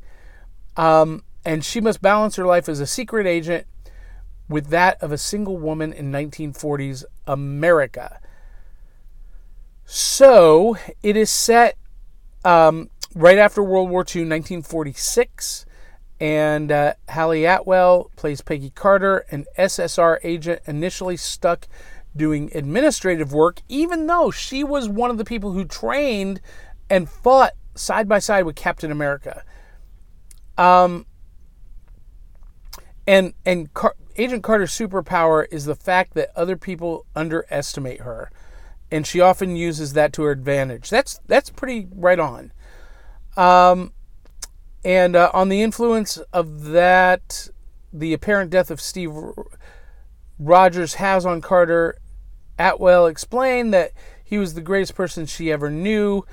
Um, 0.77 1.23
and 1.43 1.63
she 1.63 1.82
must 1.82 2.01
balance 2.01 2.38
her 2.38 2.45
life 2.45 2.69
as 2.69 2.79
a 2.79 2.88
secret 2.88 3.27
agent 3.27 3.67
with 4.47 4.67
that 4.67 5.01
of 5.03 5.12
a 5.12 5.17
single 5.17 5.58
woman 5.58 5.91
in 5.91 6.12
1940s 6.12 7.03
America. 7.27 8.21
So 9.86 10.77
it 11.03 11.17
is 11.17 11.29
set 11.29 11.77
um, 12.45 12.89
right 13.13 13.38
after 13.38 13.62
World 13.62 13.89
War 13.89 14.01
II, 14.01 14.21
1946, 14.21 15.65
and 16.21 16.71
uh, 16.71 16.93
Hayley 17.10 17.45
Atwell 17.45 18.10
plays 18.15 18.41
Peggy 18.41 18.69
Carter, 18.69 19.25
an 19.32 19.45
SSR 19.58 20.19
agent 20.23 20.62
initially 20.65 21.17
stuck 21.17 21.67
doing 22.15 22.52
administrative 22.54 23.34
work, 23.34 23.62
even 23.69 24.08
though 24.08 24.32
she 24.32 24.63
was 24.63 24.89
one 24.89 25.12
of 25.12 25.17
the 25.17 25.26
people 25.26 25.52
who 25.52 25.65
trained 25.65 26.41
and 26.89 27.10
fought 27.10 27.54
side 27.76 28.08
by 28.08 28.19
side 28.19 28.45
with 28.45 28.56
Captain 28.56 28.91
America. 28.91 29.43
Um, 30.58 31.06
and 33.08 33.34
and 33.45 33.74
Car- 33.74 33.95
Agent 34.17 34.43
Carter's 34.43 34.72
superpower 34.72 35.45
is 35.52 35.65
the 35.65 35.76
fact 35.76 36.13
that 36.15 36.30
other 36.36 36.58
people 36.58 37.06
underestimate 37.15 38.02
her, 38.02 38.30
and 38.91 39.08
she 39.08 39.22
often 39.22 39.56
uses 39.56 39.93
that 39.93 40.12
to 40.13 40.24
her 40.24 40.32
advantage. 40.32 40.89
That's 40.89 41.19
that's 41.26 41.50
pretty 41.50 41.88
right 41.95 42.19
on. 42.19 42.52
Um, 43.38 43.93
and 44.84 45.15
uh, 45.15 45.32
on 45.34 45.50
the 45.50 45.62
influence 45.62 46.17
of 46.34 46.65
that, 46.65 47.50
the 47.93 48.13
apparent 48.13 48.52
death 48.52 48.69
of 48.69 48.82
Steve 48.82 49.12
Rogers 50.39 50.95
has 50.95 51.25
on 51.25 51.41
Carter, 51.41 51.97
Atwell 52.58 53.08
explained 53.08 53.73
that 53.73 53.91
he 54.23 54.38
was 54.38 54.54
the 54.54 54.62
greatest 54.62 54.95
person 54.95 55.25
she 55.25 55.52
ever 55.52 55.69
knew. 55.69 56.23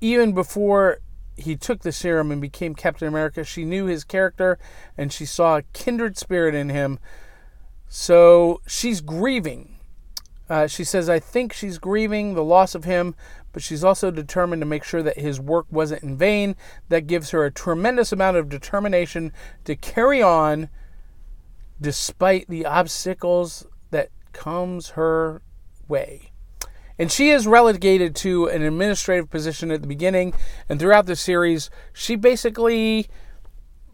Even 0.00 0.32
before 0.32 0.98
he 1.36 1.56
took 1.56 1.80
the 1.80 1.92
serum 1.92 2.32
and 2.32 2.40
became 2.40 2.74
Captain 2.74 3.06
America, 3.06 3.44
she 3.44 3.64
knew 3.64 3.86
his 3.86 4.02
character 4.04 4.58
and 4.98 5.12
she 5.12 5.24
saw 5.24 5.58
a 5.58 5.62
kindred 5.72 6.18
spirit 6.18 6.54
in 6.54 6.68
him. 6.68 6.98
So 7.88 8.60
she's 8.66 9.00
grieving. 9.00 9.76
Uh, 10.48 10.66
she 10.66 10.84
says, 10.84 11.08
I 11.08 11.18
think 11.18 11.52
she's 11.52 11.78
grieving 11.78 12.34
the 12.34 12.44
loss 12.44 12.74
of 12.74 12.84
him, 12.84 13.14
but 13.52 13.62
she's 13.62 13.84
also 13.84 14.10
determined 14.10 14.60
to 14.60 14.66
make 14.66 14.84
sure 14.84 15.02
that 15.02 15.18
his 15.18 15.40
work 15.40 15.66
wasn't 15.70 16.02
in 16.02 16.16
vain. 16.16 16.56
That 16.88 17.06
gives 17.06 17.30
her 17.30 17.44
a 17.44 17.50
tremendous 17.50 18.12
amount 18.12 18.36
of 18.36 18.48
determination 18.48 19.32
to 19.64 19.76
carry 19.76 20.20
on 20.22 20.68
despite 21.82 22.48
the 22.48 22.64
obstacles 22.64 23.66
that 23.90 24.08
comes 24.32 24.90
her 24.90 25.42
way. 25.88 26.32
And 26.98 27.10
she 27.10 27.30
is 27.30 27.46
relegated 27.46 28.14
to 28.16 28.46
an 28.46 28.62
administrative 28.62 29.28
position 29.30 29.70
at 29.70 29.82
the 29.82 29.88
beginning 29.88 30.34
and 30.68 30.78
throughout 30.78 31.06
the 31.06 31.16
series, 31.16 31.68
she 31.92 32.16
basically 32.16 33.08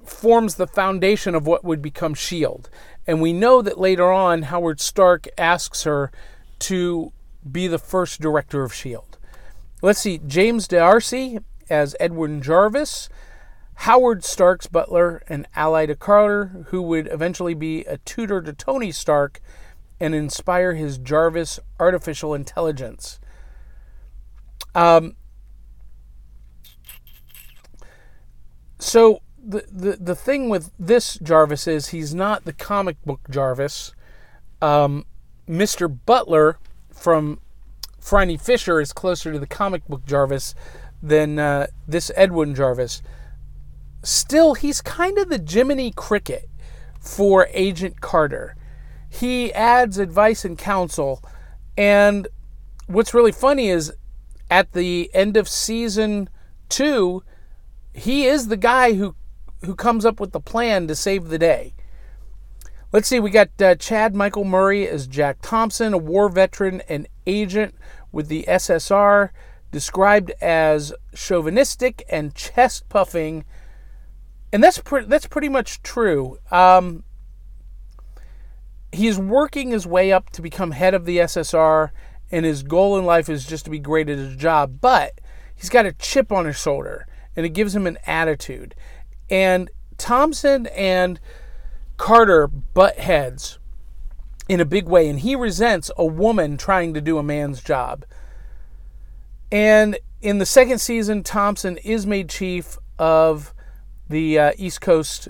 forms 0.05 0.55
the 0.55 0.67
foundation 0.67 1.35
of 1.35 1.47
what 1.47 1.65
would 1.65 1.83
become 1.83 2.15
Shield. 2.15 2.71
And 3.07 3.21
we 3.21 3.33
know 3.33 3.63
that 3.63 3.79
later 3.79 4.11
on 4.13 4.43
Howard 4.43 4.81
Stark 4.81 5.27
asks 5.39 5.85
her 5.85 6.11
to 6.61 7.13
be 7.51 7.67
the 7.67 7.79
first 7.79 8.21
director 8.21 8.63
of 8.63 8.75
Shield. 8.75 9.19
Let's 9.81 10.01
see, 10.01 10.21
James 10.27 10.67
D'Arcy 10.69 11.39
as 11.71 11.95
Edwin 12.01 12.43
Jarvis, 12.43 13.09
Howard 13.83 14.25
Stark's 14.25 14.67
butler 14.67 15.23
and 15.29 15.47
ally 15.55 15.87
to 15.87 15.95
Carter, 15.95 16.65
who 16.69 16.83
would 16.83 17.09
eventually 17.13 17.55
be 17.55 17.85
a 17.85 17.99
tutor 17.99 18.43
to 18.43 18.53
Tony 18.53 18.91
Stark 18.91 19.41
and 20.01 20.17
inspire 20.17 20.75
his 20.75 20.99
Jarvis 20.99 21.61
artificial 21.79 22.35
intelligence. 22.35 23.21
Um, 24.75 25.15
so 28.81 29.23
the, 29.39 29.65
the 29.71 29.97
the 30.01 30.17
thing 30.17 30.49
with 30.49 30.73
this 30.77 31.15
Jarvis 31.23 31.69
is 31.69 31.89
he's 31.89 32.13
not 32.13 32.45
the 32.45 32.53
comic 32.53 33.01
book 33.05 33.21
Jarvis. 33.31 33.95
Um, 34.61 35.07
Mr. 35.49 35.89
Butler 36.05 36.59
from 36.93 37.39
Phryne 38.01 38.39
Fisher 38.39 38.81
is 38.81 38.93
closer 38.93 39.33
to 39.33 39.39
the 39.39 39.47
comic 39.47 39.87
book 39.87 40.05
Jarvis 40.05 40.57
than 41.01 41.39
uh, 41.39 41.69
this 41.87 42.11
Edwin 42.17 42.57
Jarvis. 42.57 43.03
Still, 44.09 44.55
he's 44.55 44.81
kind 44.81 45.19
of 45.19 45.29
the 45.29 45.45
Jiminy 45.47 45.93
Cricket 45.95 46.49
for 46.99 47.47
Agent 47.53 48.01
Carter. 48.01 48.57
He 49.07 49.53
adds 49.53 49.99
advice 49.99 50.47
and 50.47 50.57
counsel, 50.57 51.23
and 51.77 52.27
what's 52.87 53.13
really 53.13 53.33
funny 53.33 53.69
is 53.69 53.93
at 54.51 54.73
the 54.73 55.11
end 55.13 55.37
of 55.37 55.47
season 55.47 56.31
two, 56.71 57.23
he 57.93 58.25
is 58.25 58.49
the 58.49 58.57
guy 58.57 58.95
who 58.95 59.15
who 59.67 59.75
comes 59.75 60.07
up 60.07 60.21
with 60.21 60.33
the 60.33 60.41
plan 60.41 60.89
to 60.89 60.95
save 60.95 61.29
the 61.29 61.39
day. 61.39 61.75
Let's 62.93 63.09
see, 63.09 63.21
we 63.21 63.29
got 63.29 63.61
uh, 63.61 63.75
Chad 63.75 64.15
Michael 64.15 64.45
Murray 64.45 64.89
as 64.89 65.07
Jack 65.07 65.41
Thompson, 65.43 65.93
a 65.93 65.99
war 65.99 66.31
veteran 66.31 66.81
and 66.89 67.07
agent 67.27 67.75
with 68.11 68.29
the 68.29 68.47
SSR, 68.49 69.29
described 69.71 70.31
as 70.41 70.95
chauvinistic 71.15 72.07
and 72.09 72.35
chest 72.35 72.89
puffing. 72.89 73.45
And 74.53 74.63
that's, 74.65 74.79
pre- 74.79 75.05
that's 75.05 75.27
pretty 75.27 75.49
much 75.49 75.83
true. 75.83 76.39
Um, 76.51 77.05
he's 78.93 79.19
working 79.19 79.71
his 79.71 79.87
way 79.87 80.13
up 80.13 80.31
to 80.31 80.43
become 80.43 80.71
head 80.71 80.95
of 80.95 81.05
the 81.05 81.19
SSR, 81.19 81.91
and 82.31 82.45
his 82.45 82.63
goal 82.63 82.99
in 82.99 83.05
life 83.05 83.29
is 83.29 83.47
just 83.47 83.65
to 83.65 83.71
be 83.71 83.79
great 83.79 84.09
at 84.09 84.19
his 84.19 84.37
job. 84.37 84.81
But 84.81 85.21
he's 85.55 85.69
got 85.69 85.87
a 85.87 85.93
chip 85.93 86.33
on 86.33 86.47
his 86.47 86.59
shoulder, 86.59 87.07
and 87.37 87.45
it 87.45 87.51
gives 87.51 87.75
him 87.75 87.87
an 87.87 87.99
attitude. 88.07 88.75
And 89.31 89.71
Thompson 89.99 90.67
and 90.69 91.21
Carter 91.97 92.47
butt 92.47 92.99
heads 92.99 93.59
in 94.49 94.61
a 94.61 94.65
big 94.65 94.89
way, 94.89 95.09
and 95.09 95.21
he 95.21 95.37
resents 95.37 95.91
a 95.99 96.07
woman 96.07 96.57
trying 96.57 96.95
to 96.95 97.01
do 97.01 97.19
a 97.19 97.23
man's 97.23 97.63
job. 97.63 98.05
And 99.53 99.99
in 100.21 100.39
the 100.39 100.47
second 100.47 100.79
season, 100.79 101.23
Thompson 101.23 101.77
is 101.79 102.07
made 102.07 102.29
chief 102.29 102.79
of 102.99 103.53
the 104.09 104.39
uh, 104.39 104.53
East 104.57 104.81
Coast 104.81 105.29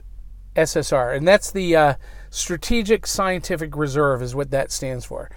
SSR, 0.56 1.16
and 1.16 1.26
that's 1.26 1.50
the 1.50 1.76
uh, 1.76 1.94
Strategic 2.30 3.06
Scientific 3.06 3.76
Reserve, 3.76 4.22
is 4.22 4.34
what 4.34 4.50
that 4.50 4.70
stands 4.70 5.04
for. 5.04 5.30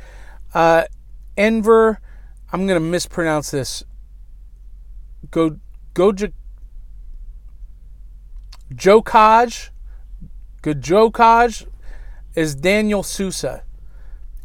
Uh, 0.54 0.84
Enver, 1.38 2.00
I'm 2.52 2.68
going 2.68 2.82
to 2.82 2.86
mispronounce 2.86 3.52
this. 3.52 3.84
Go, 5.30 5.58
Goja, 5.94 6.34
Jokaj, 8.74 9.70
Gajokaj 10.62 11.68
is 12.36 12.56
Daniel 12.56 13.04
Sousa. 13.04 13.64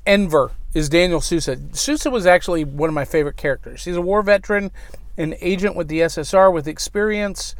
Enver 0.06 0.52
is 0.74 0.88
Daniel 0.88 1.20
Sousa. 1.20 1.58
Sousa 1.72 2.10
was 2.10 2.26
actually 2.26 2.64
one 2.64 2.88
of 2.88 2.94
my 2.94 3.04
favorite 3.04 3.36
characters. 3.36 3.84
He's 3.84 3.96
a 3.96 4.00
war 4.00 4.22
veteran, 4.22 4.70
an 5.16 5.34
agent 5.40 5.76
with 5.76 5.88
the 5.88 6.00
SSR 6.00 6.52
with 6.52 6.68
experience. 6.68 7.54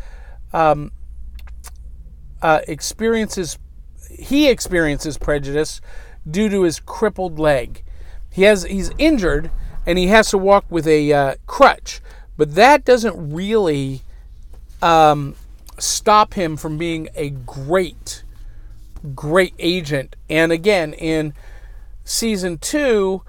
Um, 0.52 0.92
uh, 2.42 2.60
experiences 2.68 3.58
he 4.10 4.48
experiences 4.48 5.18
prejudice 5.18 5.80
due 6.28 6.48
to 6.48 6.62
his 6.62 6.80
crippled 6.80 7.38
leg. 7.38 7.82
He 8.30 8.42
has 8.42 8.64
he's 8.64 8.90
injured 8.98 9.50
and 9.86 9.98
he 9.98 10.08
has 10.08 10.30
to 10.30 10.38
walk 10.38 10.64
with 10.68 10.86
a 10.86 11.12
uh, 11.12 11.34
crutch, 11.46 12.00
but 12.36 12.54
that 12.54 12.84
doesn't 12.84 13.32
really 13.32 14.02
um, 14.82 15.34
stop 15.78 16.34
him 16.34 16.56
from 16.56 16.78
being 16.78 17.08
a 17.14 17.30
great 17.30 18.24
great 19.14 19.54
agent. 19.58 20.16
And 20.28 20.52
again, 20.52 20.92
in 20.94 21.34
season 22.04 22.58
two, 22.58 23.22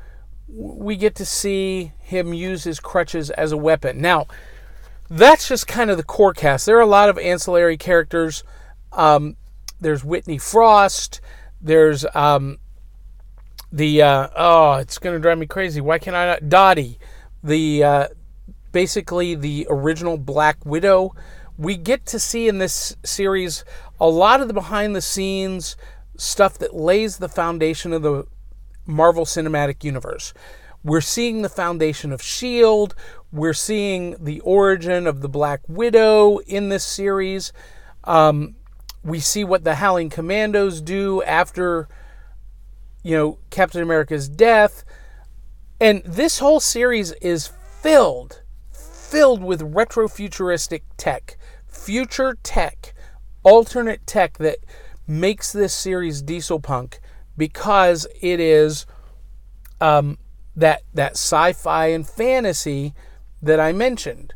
we 0.48 0.96
get 0.96 1.16
to 1.16 1.26
see 1.26 1.92
him 2.00 2.34
use 2.34 2.64
his 2.64 2.80
crutches 2.80 3.30
as 3.32 3.52
a 3.52 3.58
weapon. 3.58 4.02
Now, 4.02 4.28
that's 5.10 5.48
just 5.48 5.68
kind 5.68 5.90
of 5.90 5.98
the 5.98 6.04
core 6.04 6.34
cast. 6.34 6.66
There 6.66 6.78
are 6.78 6.82
a 6.82 6.86
lot 6.86 7.10
of 7.10 7.18
ancillary 7.18 7.78
characters. 7.78 8.44
Um, 8.98 9.38
there's 9.80 10.04
Whitney 10.04 10.38
Frost. 10.38 11.22
There's 11.62 12.06
um, 12.14 12.58
the 13.72 14.02
uh, 14.02 14.28
oh, 14.36 14.74
it's 14.74 14.98
gonna 14.98 15.20
drive 15.20 15.38
me 15.38 15.46
crazy. 15.46 15.80
Why 15.80 16.00
can't 16.00 16.16
I 16.16 16.26
not? 16.26 16.50
Dottie, 16.50 17.00
the 17.44 17.84
uh, 17.84 18.08
basically 18.72 19.36
the 19.36 19.68
original 19.70 20.18
Black 20.18 20.66
Widow. 20.66 21.16
We 21.58 21.78
get 21.78 22.06
to 22.08 22.20
see 22.20 22.48
in 22.48 22.60
this 22.60 22.98
series 23.04 23.64
a 24.00 24.08
lot 24.08 24.42
of 24.42 24.48
the 24.48 24.54
behind 24.54 24.96
the 24.96 25.02
scenes 25.02 25.76
stuff 26.18 26.58
that 26.60 26.76
lays 26.76 27.18
the 27.18 27.30
foundation 27.30 27.94
of 27.94 28.02
the 28.02 28.26
Marvel 28.86 29.26
Cinematic 29.26 29.84
Universe. 29.84 30.34
We're 30.84 31.02
seeing 31.02 31.42
the 31.42 31.50
foundation 31.50 32.12
of 32.12 32.22
S.H.I.E.L.D., 32.22 32.94
we're 33.32 33.54
seeing 33.54 34.16
the 34.24 34.40
origin 34.42 35.06
of 35.06 35.22
the 35.22 35.28
Black 35.28 35.62
Widow 35.68 36.38
in 36.40 36.70
this 36.70 36.86
series. 36.86 37.52
Um, 38.04 38.56
we 39.08 39.22
see 39.22 39.46
what 39.46 39.64
the 39.64 39.76
Howling 39.76 40.10
Commandos 40.10 40.82
do 40.82 41.24
after, 41.24 41.88
you 43.04 43.16
know, 43.16 43.40
Captain 43.50 43.82
America's 43.82 44.28
death. 44.28 44.84
And 45.80 46.04
this 46.04 46.40
whole 46.40 46.60
series 46.60 47.14
is 47.14 47.50
filled, 47.82 48.42
filled 48.74 49.42
with 49.42 49.62
retrofuturistic 49.62 50.82
tech, 50.98 51.38
future 51.66 52.38
tech 52.44 52.94
alternate 53.44 54.06
tech 54.06 54.40
that 54.40 54.58
makes 55.08 55.54
this 55.54 55.74
series 55.74 56.22
diesel 56.22 56.60
punk 56.60 57.00
because 57.38 58.06
it 58.22 58.42
is 58.42 58.86
um, 59.80 60.18
that 60.54 60.82
that 60.94 61.14
sci-fi 61.14 61.88
and 61.88 62.06
fantasy 62.06 62.94
that 63.42 63.60
I 63.60 63.72
mentioned. 63.72 64.34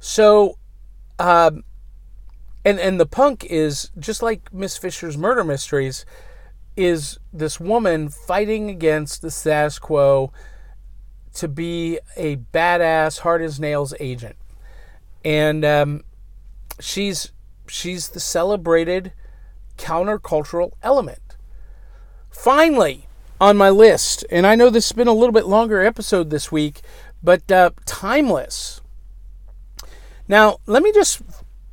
So, 0.00 0.58
um, 1.20 1.62
and 2.66 2.80
and 2.80 2.98
the 2.98 3.06
punk 3.06 3.44
is 3.44 3.92
just 3.96 4.22
like 4.22 4.52
Miss 4.52 4.76
Fisher's 4.76 5.16
murder 5.16 5.44
mysteries, 5.44 6.04
is 6.76 7.16
this 7.32 7.60
woman 7.60 8.08
fighting 8.08 8.68
against 8.68 9.22
the 9.22 9.30
status 9.30 9.78
quo 9.78 10.32
to 11.34 11.46
be 11.46 12.00
a 12.16 12.36
badass, 12.36 13.20
hard 13.20 13.40
as 13.40 13.60
nails 13.60 13.94
agent, 14.00 14.34
and 15.24 15.64
um, 15.64 16.02
she's 16.80 17.30
she's 17.68 18.08
the 18.08 18.20
celebrated 18.20 19.12
countercultural 19.78 20.72
element. 20.82 21.36
Finally, 22.30 23.06
on 23.40 23.56
my 23.56 23.70
list, 23.70 24.24
and 24.28 24.44
I 24.44 24.56
know 24.56 24.70
this 24.70 24.88
has 24.88 24.96
been 24.96 25.06
a 25.06 25.12
little 25.12 25.32
bit 25.32 25.46
longer 25.46 25.84
episode 25.84 26.30
this 26.30 26.50
week, 26.50 26.80
but 27.22 27.48
uh, 27.52 27.70
Timeless. 27.84 28.80
Now, 30.26 30.58
let 30.66 30.82
me 30.82 30.90
just 30.92 31.22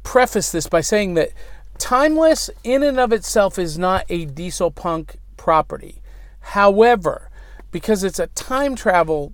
preface 0.03 0.51
this 0.51 0.67
by 0.67 0.81
saying 0.81 1.15
that 1.15 1.31
Timeless, 1.77 2.49
in 2.63 2.83
and 2.83 2.99
of 2.99 3.11
itself, 3.11 3.57
is 3.57 3.77
not 3.77 4.05
a 4.07 4.25
diesel 4.25 4.71
punk 4.71 5.17
property. 5.37 6.01
However, 6.39 7.29
because 7.71 8.05
it's 8.05 8.19
a 8.19 8.27
time 8.27 8.75
travel 8.75 9.33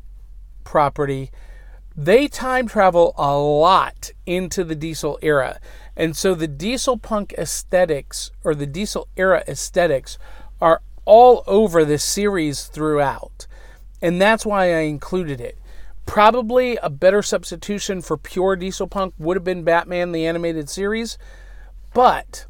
property, 0.64 1.30
they 1.96 2.28
time 2.28 2.68
travel 2.68 3.14
a 3.18 3.38
lot 3.38 4.12
into 4.26 4.64
the 4.64 4.76
diesel 4.76 5.20
era. 5.22 5.60
And 5.96 6.16
so 6.16 6.34
the 6.34 6.48
diesel 6.48 6.98
punk 6.98 7.34
aesthetics 7.38 8.32
or 8.44 8.56
the 8.56 8.66
diesel 8.66 9.08
era 9.18 9.44
aesthetics 9.48 10.18
are 10.62 10.82
all 11.06 11.44
over 11.46 11.86
this 11.86 12.04
series 12.04 12.66
throughout. 12.66 13.46
And 14.02 14.20
that's 14.20 14.46
why 14.46 14.74
I 14.74 14.80
included 14.80 15.40
it. 15.40 15.59
Probably 16.10 16.76
a 16.78 16.90
better 16.90 17.22
substitution 17.22 18.02
for 18.02 18.18
pure 18.18 18.56
diesel 18.56 18.88
punk 18.88 19.14
would 19.20 19.38
have 19.38 19.44
been 19.44 19.64
Batman 19.64 20.12
the 20.12 20.26
animated 20.26 20.68
series, 20.68 21.20
but 21.94 22.48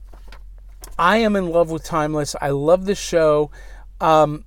I 0.97 1.17
am 1.17 1.35
in 1.35 1.49
love 1.49 1.69
with 1.69 1.83
Timeless. 1.83 2.37
I 2.41 2.51
love 2.51 2.85
this 2.85 2.97
show. 2.97 3.51
Um, 3.99 4.45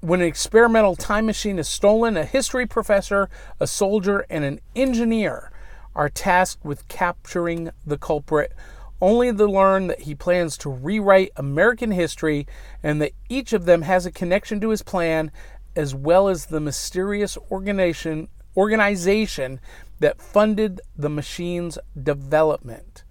when 0.00 0.22
an 0.22 0.26
experimental 0.26 0.96
time 0.96 1.26
machine 1.26 1.60
is 1.60 1.68
stolen, 1.68 2.16
a 2.16 2.24
history 2.24 2.66
professor, 2.66 3.30
a 3.60 3.66
soldier, 3.68 4.26
and 4.28 4.42
an 4.42 4.58
engineer 4.74 5.52
are 5.94 6.08
tasked 6.08 6.64
with 6.64 6.88
capturing 6.88 7.70
the 7.86 7.96
culprit, 7.96 8.52
only 9.00 9.32
to 9.32 9.46
learn 9.46 9.86
that 9.86 10.00
he 10.00 10.16
plans 10.16 10.58
to 10.58 10.68
rewrite 10.68 11.30
American 11.36 11.92
history 11.92 12.44
and 12.82 13.00
that 13.00 13.12
each 13.28 13.52
of 13.52 13.66
them 13.66 13.82
has 13.82 14.04
a 14.04 14.10
connection 14.10 14.60
to 14.60 14.70
his 14.70 14.82
plan, 14.82 15.30
as 15.76 15.94
well 15.94 16.28
as 16.28 16.46
the 16.46 16.58
mysterious 16.58 17.38
organization, 17.52 18.26
organization 18.56 19.60
that 20.00 20.20
funded 20.20 20.80
the 20.96 21.08
machine's 21.08 21.78
development. 22.00 23.04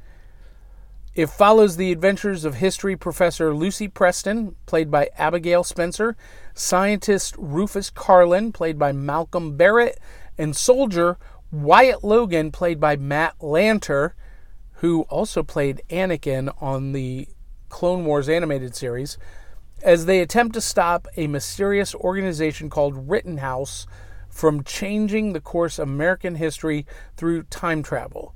It 1.16 1.30
follows 1.30 1.78
the 1.78 1.92
adventures 1.92 2.46
of 2.46 2.56
history 2.56 2.96
professor 2.96 3.52
Lucy 3.54 3.88
Preston, 3.88 4.56
played 4.68 4.92
by 4.92 5.10
Abigail 5.18 5.64
Spencer, 5.64 6.16
scientist 6.54 7.34
Rufus 7.40 7.90
Carlin, 7.90 8.52
played 8.52 8.78
by 8.78 8.92
Malcolm 8.92 9.58
Barrett, 9.58 10.00
and 10.38 10.56
soldier 10.56 11.18
Wyatt 11.52 12.04
Logan, 12.04 12.52
played 12.52 12.80
by 12.80 12.98
Matt 12.98 13.34
Lanter, 13.40 14.12
who 14.74 15.04
also 15.10 15.42
played 15.42 15.82
Anakin 15.90 16.54
on 16.62 16.92
the 16.92 17.28
Clone 17.70 18.06
Wars 18.06 18.30
animated 18.30 18.76
series, 18.76 19.18
as 19.82 20.06
they 20.06 20.20
attempt 20.20 20.54
to 20.54 20.62
stop 20.62 21.08
a 21.18 21.26
mysterious 21.26 21.96
organization 21.96 22.70
called 22.70 23.10
Rittenhouse 23.10 23.88
from 24.38 24.64
changing 24.64 25.34
the 25.34 25.42
course 25.42 25.80
of 25.80 25.90
American 25.90 26.36
history 26.36 26.86
through 27.16 27.42
time 27.44 27.82
travel. 27.82 28.36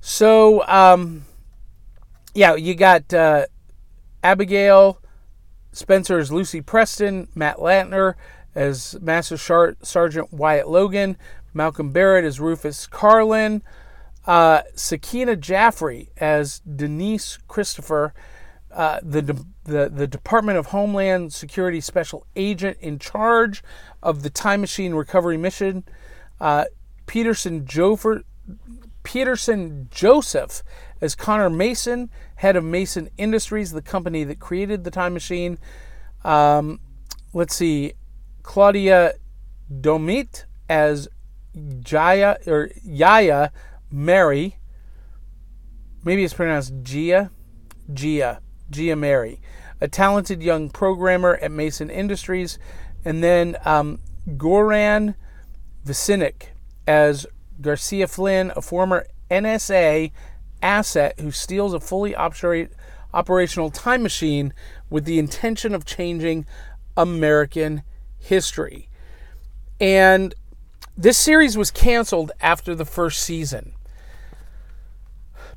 So, 0.00 0.66
um, 0.66 1.24
yeah, 2.34 2.56
you 2.56 2.74
got 2.74 3.14
uh, 3.14 3.46
Abigail 4.24 5.00
Spencer 5.70 6.18
as 6.18 6.32
Lucy 6.32 6.60
Preston, 6.60 7.28
Matt 7.36 7.58
Lanter 7.58 8.14
as 8.56 8.96
Master 9.00 9.36
Sergeant 9.36 10.32
Wyatt 10.32 10.68
Logan, 10.68 11.16
Malcolm 11.54 11.92
Barrett 11.92 12.24
as 12.24 12.40
Rufus 12.40 12.88
Carlin, 12.88 13.62
uh, 14.26 14.62
Sakina 14.74 15.36
Jaffrey 15.36 16.10
as 16.16 16.58
Denise 16.60 17.38
Christopher, 17.46 18.12
uh, 18.76 19.00
the, 19.02 19.22
the 19.64 19.88
the 19.88 20.06
Department 20.06 20.58
of 20.58 20.66
Homeland 20.66 21.32
Security 21.32 21.80
special 21.80 22.26
agent 22.36 22.76
in 22.80 22.98
charge 22.98 23.64
of 24.02 24.22
the 24.22 24.28
time 24.28 24.60
machine 24.60 24.94
recovery 24.94 25.38
mission. 25.38 25.82
Uh, 26.38 26.66
Peterson 27.06 27.64
Jofer, 27.64 28.22
Peterson 29.02 29.88
Joseph 29.90 30.62
as 31.00 31.14
Connor 31.14 31.48
Mason, 31.48 32.10
head 32.34 32.54
of 32.54 32.64
Mason 32.64 33.08
Industries, 33.16 33.72
the 33.72 33.80
company 33.80 34.24
that 34.24 34.40
created 34.40 34.84
the 34.84 34.90
time 34.90 35.14
machine. 35.14 35.58
Um, 36.22 36.78
let's 37.32 37.56
see, 37.56 37.94
Claudia 38.42 39.14
Doumit 39.72 40.44
as 40.68 41.08
Jaya 41.80 42.36
or 42.46 42.68
Yaya 42.84 43.52
Mary. 43.90 44.58
Maybe 46.04 46.24
it's 46.24 46.34
pronounced 46.34 46.74
Gia. 46.82 47.30
Gia. 47.90 48.42
Gia 48.70 48.96
Mary. 48.96 49.40
A 49.80 49.88
talented 49.88 50.42
young 50.42 50.70
programmer 50.70 51.36
at 51.42 51.50
Mason 51.50 51.90
Industries. 51.90 52.58
And 53.04 53.22
then 53.22 53.56
um, 53.64 54.00
Goran 54.28 55.14
Visnjic 55.84 56.48
as 56.86 57.26
Garcia 57.60 58.06
Flynn, 58.06 58.52
a 58.56 58.62
former 58.62 59.06
NSA 59.30 60.12
asset 60.62 61.18
who 61.20 61.30
steals 61.30 61.74
a 61.74 61.80
fully 61.80 62.14
operate, 62.14 62.70
operational 63.12 63.70
time 63.70 64.02
machine 64.02 64.52
with 64.90 65.04
the 65.04 65.18
intention 65.18 65.74
of 65.74 65.84
changing 65.84 66.46
American 66.96 67.82
history. 68.18 68.88
And 69.80 70.34
this 70.96 71.18
series 71.18 71.56
was 71.56 71.70
canceled 71.70 72.32
after 72.40 72.74
the 72.74 72.84
first 72.84 73.20
season. 73.22 73.75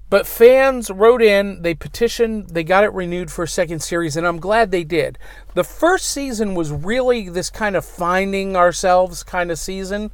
But 0.09 0.25
fans 0.25 0.89
wrote 0.89 1.21
in, 1.21 1.61
they 1.61 1.75
petitioned, 1.75 2.49
they 2.49 2.63
got 2.63 2.83
it 2.83 2.93
renewed 2.93 3.31
for 3.31 3.43
a 3.43 3.47
second 3.47 3.81
series, 3.81 4.17
and 4.17 4.25
I'm 4.25 4.39
glad 4.39 4.71
they 4.71 4.83
did. 4.83 5.19
The 5.53 5.63
first 5.63 6.09
season 6.09 6.55
was 6.55 6.71
really 6.71 7.29
this 7.29 7.51
kind 7.51 7.75
of 7.75 7.85
finding 7.85 8.55
ourselves 8.55 9.23
kind 9.23 9.51
of 9.51 9.59
season 9.59 10.09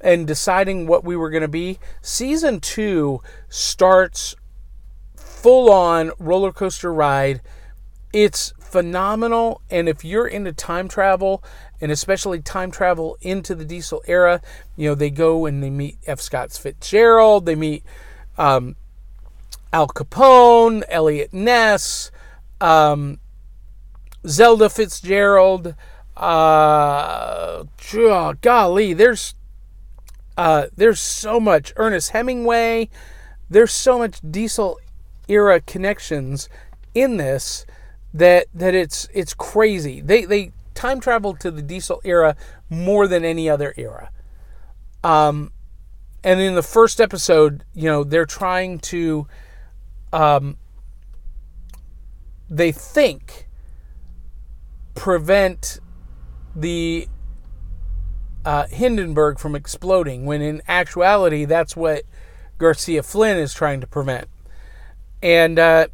and 0.00 0.26
deciding 0.26 0.86
what 0.86 1.04
we 1.04 1.16
were 1.16 1.30
going 1.30 1.42
to 1.42 1.48
be. 1.48 1.78
Season 2.00 2.60
two 2.60 3.20
starts 3.48 4.34
full 5.16 5.70
on 5.70 6.12
roller 6.18 6.52
coaster 6.52 6.92
ride. 6.92 7.42
It's 8.14 8.54
phenomenal. 8.58 9.60
And 9.70 9.86
if 9.86 10.02
you're 10.02 10.26
into 10.26 10.52
time 10.52 10.88
travel, 10.88 11.44
and 11.78 11.92
especially 11.92 12.40
time 12.40 12.70
travel 12.70 13.18
into 13.20 13.54
the 13.54 13.66
diesel 13.66 14.02
era, 14.06 14.40
you 14.76 14.88
know, 14.88 14.94
they 14.94 15.10
go 15.10 15.44
and 15.44 15.62
they 15.62 15.70
meet 15.70 15.98
F. 16.06 16.20
Scott 16.20 16.52
Fitzgerald, 16.52 17.44
they 17.44 17.54
meet 17.54 17.84
um, 18.38 18.76
Al 19.76 19.88
Capone, 19.88 20.82
Eliot 20.88 21.34
Ness, 21.34 22.10
um, 22.62 23.20
Zelda 24.26 24.70
Fitzgerald. 24.70 25.74
Uh, 26.16 27.64
oh, 27.94 28.34
golly, 28.40 28.94
there's 28.94 29.34
uh, 30.38 30.68
there's 30.74 30.98
so 30.98 31.38
much 31.38 31.74
Ernest 31.76 32.12
Hemingway. 32.12 32.88
There's 33.50 33.70
so 33.70 33.98
much 33.98 34.20
diesel 34.30 34.80
era 35.28 35.60
connections 35.60 36.48
in 36.94 37.18
this 37.18 37.66
that 38.14 38.46
that 38.54 38.74
it's 38.74 39.06
it's 39.12 39.34
crazy. 39.34 40.00
They 40.00 40.24
they 40.24 40.52
time 40.72 41.00
travel 41.00 41.34
to 41.36 41.50
the 41.50 41.60
diesel 41.60 42.00
era 42.02 42.34
more 42.70 43.06
than 43.06 43.26
any 43.26 43.46
other 43.50 43.74
era. 43.76 44.10
Um, 45.04 45.52
and 46.24 46.40
in 46.40 46.54
the 46.54 46.62
first 46.62 46.98
episode, 46.98 47.62
you 47.74 47.90
know, 47.90 48.04
they're 48.04 48.24
trying 48.24 48.78
to, 48.78 49.28
um, 50.12 50.56
they 52.48 52.72
think 52.72 53.48
prevent 54.94 55.80
the 56.54 57.08
uh, 58.44 58.66
Hindenburg 58.68 59.38
from 59.38 59.54
exploding, 59.54 60.24
when 60.24 60.40
in 60.40 60.62
actuality, 60.68 61.44
that's 61.44 61.76
what 61.76 62.04
Garcia 62.58 63.02
Flynn 63.02 63.38
is 63.38 63.52
trying 63.52 63.80
to 63.80 63.86
prevent. 63.86 64.28
And 65.22 65.58
uh, 65.58 65.88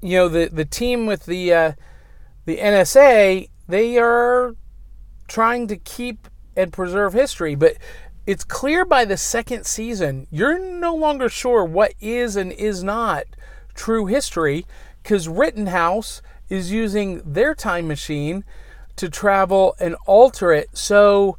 you 0.00 0.18
know, 0.18 0.28
the 0.28 0.48
the 0.48 0.64
team 0.64 1.06
with 1.06 1.26
the 1.26 1.52
uh, 1.52 1.72
the 2.44 2.56
NSA, 2.56 3.48
they 3.68 3.98
are 3.98 4.54
trying 5.28 5.68
to 5.68 5.76
keep 5.76 6.28
and 6.56 6.72
preserve 6.72 7.12
history, 7.12 7.54
but 7.54 7.76
it's 8.26 8.44
clear 8.44 8.84
by 8.84 9.04
the 9.04 9.16
second 9.16 9.64
season 9.66 10.26
you're 10.30 10.58
no 10.58 10.94
longer 10.94 11.28
sure 11.28 11.64
what 11.64 11.92
is 12.00 12.36
and 12.36 12.52
is 12.52 12.84
not 12.84 13.24
true 13.74 14.06
history 14.06 14.66
because 15.02 15.28
Rittenhouse 15.28 16.22
is 16.48 16.70
using 16.70 17.22
their 17.24 17.54
time 17.54 17.88
machine 17.88 18.44
to 18.96 19.08
travel 19.08 19.74
and 19.80 19.96
alter 20.06 20.52
it. 20.52 20.68
So 20.76 21.36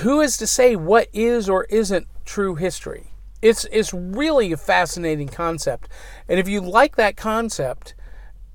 who 0.00 0.20
is 0.20 0.36
to 0.38 0.46
say 0.46 0.76
what 0.76 1.08
is 1.12 1.48
or 1.48 1.64
isn't 1.64 2.06
true 2.24 2.54
history? 2.54 3.12
It's 3.40 3.66
it's 3.72 3.92
really 3.92 4.52
a 4.52 4.56
fascinating 4.56 5.28
concept. 5.28 5.88
And 6.28 6.38
if 6.38 6.48
you 6.48 6.60
like 6.60 6.96
that 6.96 7.16
concept, 7.16 7.94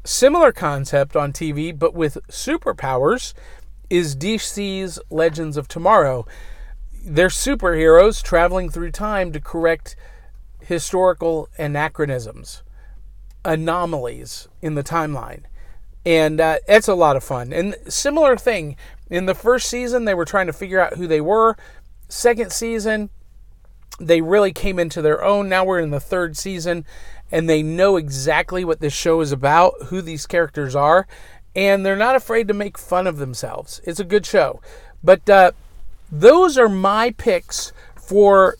similar 0.05 0.51
concept 0.51 1.15
on 1.15 1.33
TV 1.33 1.77
but 1.77 1.93
with 1.93 2.17
superpowers 2.29 3.33
is 3.89 4.15
DC's 4.15 4.99
Legends 5.09 5.57
of 5.57 5.67
Tomorrow. 5.67 6.25
They're 7.03 7.29
superheroes 7.29 8.21
traveling 8.21 8.69
through 8.69 8.91
time 8.91 9.31
to 9.31 9.39
correct 9.39 9.95
historical 10.59 11.47
anachronisms, 11.57 12.63
anomalies 13.47 14.47
in 14.61 14.75
the 14.75 14.83
timeline. 14.83 15.43
And 16.05 16.39
uh, 16.39 16.57
it's 16.67 16.87
a 16.87 16.93
lot 16.93 17.15
of 17.15 17.23
fun. 17.23 17.51
And 17.51 17.75
similar 17.87 18.37
thing, 18.37 18.75
in 19.09 19.25
the 19.25 19.33
first 19.33 19.69
season, 19.69 20.05
they 20.05 20.13
were 20.13 20.25
trying 20.25 20.47
to 20.47 20.53
figure 20.53 20.79
out 20.79 20.95
who 20.95 21.07
they 21.07 21.21
were. 21.21 21.57
Second 22.09 22.51
season, 22.51 23.09
they 23.99 24.21
really 24.21 24.51
came 24.51 24.77
into 24.77 25.01
their 25.01 25.23
own. 25.23 25.49
Now 25.49 25.65
we're 25.65 25.79
in 25.79 25.89
the 25.91 25.99
third 25.99 26.37
season, 26.37 26.85
and 27.31 27.49
they 27.49 27.63
know 27.63 27.95
exactly 27.95 28.63
what 28.63 28.79
this 28.79 28.93
show 28.93 29.21
is 29.21 29.31
about, 29.31 29.73
who 29.87 30.01
these 30.01 30.27
characters 30.27 30.75
are, 30.75 31.07
and 31.55 31.85
they're 31.85 31.95
not 31.95 32.15
afraid 32.15 32.47
to 32.49 32.53
make 32.53 32.77
fun 32.77 33.07
of 33.07 33.17
themselves. 33.17 33.81
It's 33.85 33.99
a 33.99 34.05
good 34.05 34.25
show. 34.25 34.61
But 35.03 35.29
uh, 35.29 35.51
those 36.11 36.57
are 36.57 36.69
my 36.69 37.11
picks 37.11 37.71
for 37.95 38.55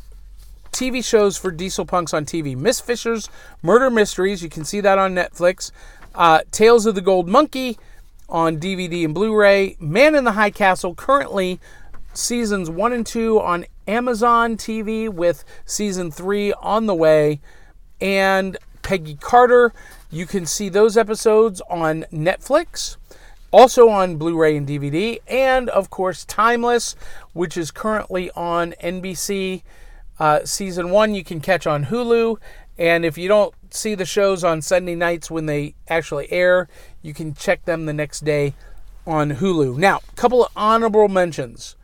TV 0.72 1.04
shows 1.04 1.38
for 1.38 1.52
Diesel 1.52 1.86
Punks 1.86 2.14
on 2.14 2.26
TV. 2.26 2.56
Miss 2.56 2.80
Fisher's 2.80 3.30
Murder 3.62 3.90
Mysteries, 3.90 4.44
you 4.44 4.50
can 4.50 4.66
see 4.66 4.82
that 4.82 4.98
on 4.98 5.14
Netflix. 5.16 5.72
Uh, 6.16 6.42
Tales 6.52 6.86
of 6.86 6.96
the 6.96 7.02
Gold 7.02 7.28
Monkey, 7.28 7.78
on 8.30 8.58
DVD 8.58 9.06
and 9.06 9.14
Blu 9.14 9.36
ray. 9.36 9.78
Man 9.80 10.16
in 10.16 10.24
the 10.24 10.34
High 10.34 10.50
Castle, 10.50 10.96
currently 10.96 11.60
seasons 12.14 12.70
one 12.70 12.94
and 12.94 13.06
two 13.06 13.40
on 13.40 13.66
Amazon 13.88 14.58
TV, 14.58 15.10
with 15.10 15.44
season 15.66 16.12
three 16.12 16.52
on 16.54 16.88
the 16.88 16.96
way. 16.96 17.40
And 18.02 18.58
Peggy 18.82 19.16
Carter, 19.16 19.74
you 20.12 20.26
can 20.26 20.46
see 20.46 20.70
those 20.70 20.98
episodes 20.98 21.62
on 21.70 22.06
Netflix, 22.12 22.98
also 23.52 23.90
on 23.90 24.18
Blu 24.18 24.38
ray 24.38 24.58
and 24.58 24.68
DVD. 24.68 25.20
And 25.28 25.70
of 25.70 25.90
course, 25.90 26.26
Timeless, 26.26 26.96
which 27.34 27.56
is 27.56 27.72
currently 27.72 28.30
on 28.32 28.74
NBC. 28.84 29.64
Uh, 30.20 30.44
season 30.46 30.90
one 30.90 31.14
you 31.14 31.24
can 31.24 31.40
catch 31.40 31.68
on 31.68 31.86
Hulu. 31.86 32.38
And 32.78 33.06
if 33.06 33.18
you 33.18 33.28
don't 33.28 33.54
see 33.72 33.96
the 33.96 34.06
shows 34.06 34.44
on 34.44 34.62
Sunday 34.62 34.96
nights 34.96 35.32
when 35.32 35.48
they 35.48 35.76
actually 35.88 36.32
air, 36.32 36.68
you 37.02 37.14
can 37.14 37.34
check 37.34 37.66
them 37.66 37.86
the 37.86 37.94
next 37.94 38.24
day 38.24 38.54
on 39.06 39.32
Hulu. 39.32 39.78
Now, 39.78 40.02
a 40.12 40.16
couple 40.16 40.46
of 40.46 40.52
honorable 40.56 41.08
mentions. 41.08 41.76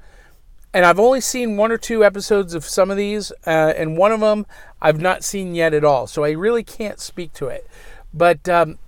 And 0.73 0.85
I've 0.85 0.99
only 0.99 1.21
seen 1.21 1.57
one 1.57 1.71
or 1.71 1.77
two 1.77 2.03
episodes 2.03 2.53
of 2.53 2.65
some 2.65 2.89
of 2.89 2.97
these, 2.97 3.31
uh, 3.45 3.73
and 3.77 3.95
one 3.95 4.11
of 4.11 4.21
them 4.21 4.45
I've 4.81 4.99
not 4.99 5.23
seen 5.23 5.53
yet 5.53 5.73
at 5.73 5.83
all. 5.83 6.07
So 6.07 6.23
I 6.23 6.31
really 6.31 6.63
can't 6.63 6.99
speak 6.99 7.33
to 7.33 7.47
it. 7.47 7.67
But 8.11 8.49
um, 8.49 8.79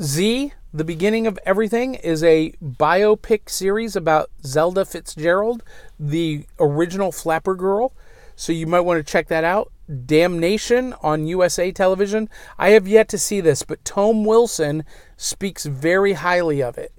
Z, 0.00 0.52
The 0.74 0.84
Beginning 0.84 1.26
of 1.26 1.38
Everything, 1.46 1.94
is 1.94 2.22
a 2.22 2.52
biopic 2.62 3.48
series 3.48 3.96
about 3.96 4.30
Zelda 4.44 4.84
Fitzgerald, 4.84 5.62
the 5.98 6.46
original 6.60 7.10
Flapper 7.10 7.54
Girl. 7.54 7.92
So 8.36 8.52
you 8.52 8.66
might 8.66 8.80
want 8.80 9.04
to 9.04 9.10
check 9.12 9.28
that 9.28 9.44
out. 9.44 9.72
Damnation 10.04 10.94
on 11.02 11.26
USA 11.26 11.72
television. 11.72 12.28
I 12.58 12.70
have 12.70 12.86
yet 12.86 13.08
to 13.08 13.18
see 13.18 13.40
this, 13.40 13.62
but 13.62 13.84
Tom 13.84 14.24
Wilson 14.24 14.84
speaks 15.16 15.64
very 15.64 16.12
highly 16.12 16.62
of 16.62 16.76
it. 16.76 16.92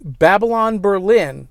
Babylon 0.00 0.78
Berlin 0.78 1.48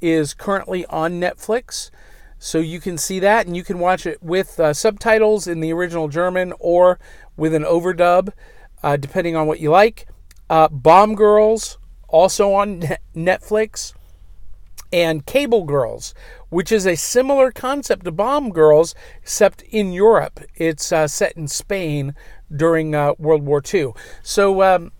is 0.00 0.32
currently 0.32 0.86
on 0.86 1.20
Netflix, 1.20 1.90
so 2.38 2.58
you 2.58 2.78
can 2.80 2.96
see 2.96 3.18
that 3.18 3.46
and 3.46 3.56
you 3.56 3.64
can 3.64 3.80
watch 3.80 4.06
it 4.06 4.22
with 4.22 4.60
uh, 4.60 4.72
subtitles 4.72 5.48
in 5.48 5.58
the 5.58 5.72
original 5.72 6.06
German 6.06 6.52
or 6.60 7.00
with 7.36 7.52
an 7.52 7.64
overdub, 7.64 8.32
uh, 8.84 8.96
depending 8.96 9.34
on 9.34 9.48
what 9.48 9.58
you 9.58 9.70
like. 9.70 10.06
Uh, 10.48 10.68
Bomb 10.68 11.16
Girls, 11.16 11.78
also 12.06 12.52
on 12.52 12.82
Netflix 13.16 13.92
and 14.92 15.26
Cable 15.26 15.64
Girls, 15.64 16.14
which 16.48 16.72
is 16.72 16.86
a 16.86 16.96
similar 16.96 17.50
concept 17.50 18.04
to 18.04 18.12
Bomb 18.12 18.50
Girls, 18.50 18.94
except 19.22 19.62
in 19.62 19.92
Europe. 19.92 20.40
It's 20.56 20.92
uh, 20.92 21.08
set 21.08 21.36
in 21.36 21.48
Spain 21.48 22.14
during 22.54 22.94
uh, 22.94 23.14
World 23.18 23.42
War 23.42 23.62
II. 23.72 23.92
So 24.22 24.62
um, 24.62 24.92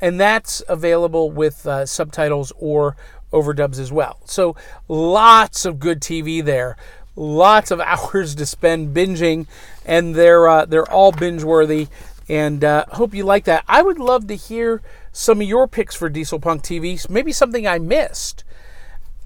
and 0.00 0.20
that's 0.20 0.62
available 0.68 1.30
with 1.30 1.66
uh, 1.66 1.86
subtitles 1.86 2.52
or 2.58 2.96
overdubs 3.32 3.78
as 3.78 3.90
well. 3.90 4.20
So 4.26 4.54
lots 4.88 5.64
of 5.64 5.78
good 5.78 6.00
TV 6.00 6.44
there, 6.44 6.76
lots 7.16 7.70
of 7.70 7.80
hours 7.80 8.34
to 8.34 8.46
spend 8.46 8.94
binging, 8.94 9.46
and 9.84 10.14
they're 10.14 10.46
uh, 10.48 10.64
they're 10.66 10.90
all 10.90 11.12
binge 11.12 11.42
worthy. 11.42 11.88
And 12.28 12.64
uh, 12.64 12.86
hope 12.92 13.14
you 13.14 13.24
like 13.24 13.44
that. 13.44 13.64
I 13.68 13.82
would 13.82 13.98
love 13.98 14.28
to 14.28 14.34
hear 14.34 14.80
some 15.12 15.42
of 15.42 15.46
your 15.46 15.68
picks 15.68 15.94
for 15.94 16.08
Diesel 16.08 16.40
Punk 16.40 16.62
TV. 16.62 17.08
Maybe 17.10 17.32
something 17.32 17.66
I 17.66 17.78
missed. 17.78 18.44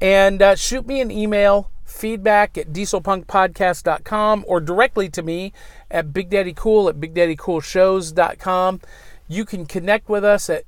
And 0.00 0.40
uh, 0.40 0.54
shoot 0.54 0.86
me 0.86 1.00
an 1.00 1.10
email, 1.10 1.70
feedback 1.84 2.56
at 2.56 2.72
dieselpunkpodcast.com 2.72 4.44
or 4.46 4.60
directly 4.60 5.08
to 5.10 5.22
me 5.22 5.52
at 5.90 6.12
bigdaddycool 6.12 6.30
Daddy 6.30 6.52
Cool 6.54 6.88
at 6.88 6.96
BigDaddyCoolShows.com. 6.96 8.80
You 9.26 9.44
can 9.44 9.66
connect 9.66 10.08
with 10.08 10.24
us 10.24 10.48
at 10.48 10.64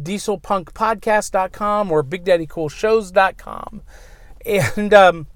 dieselpunkpodcast.com 0.00 1.92
or 1.92 2.02
BigDaddyCoolShows.com. 2.02 3.82
And, 4.46 4.94
um, 4.94 5.26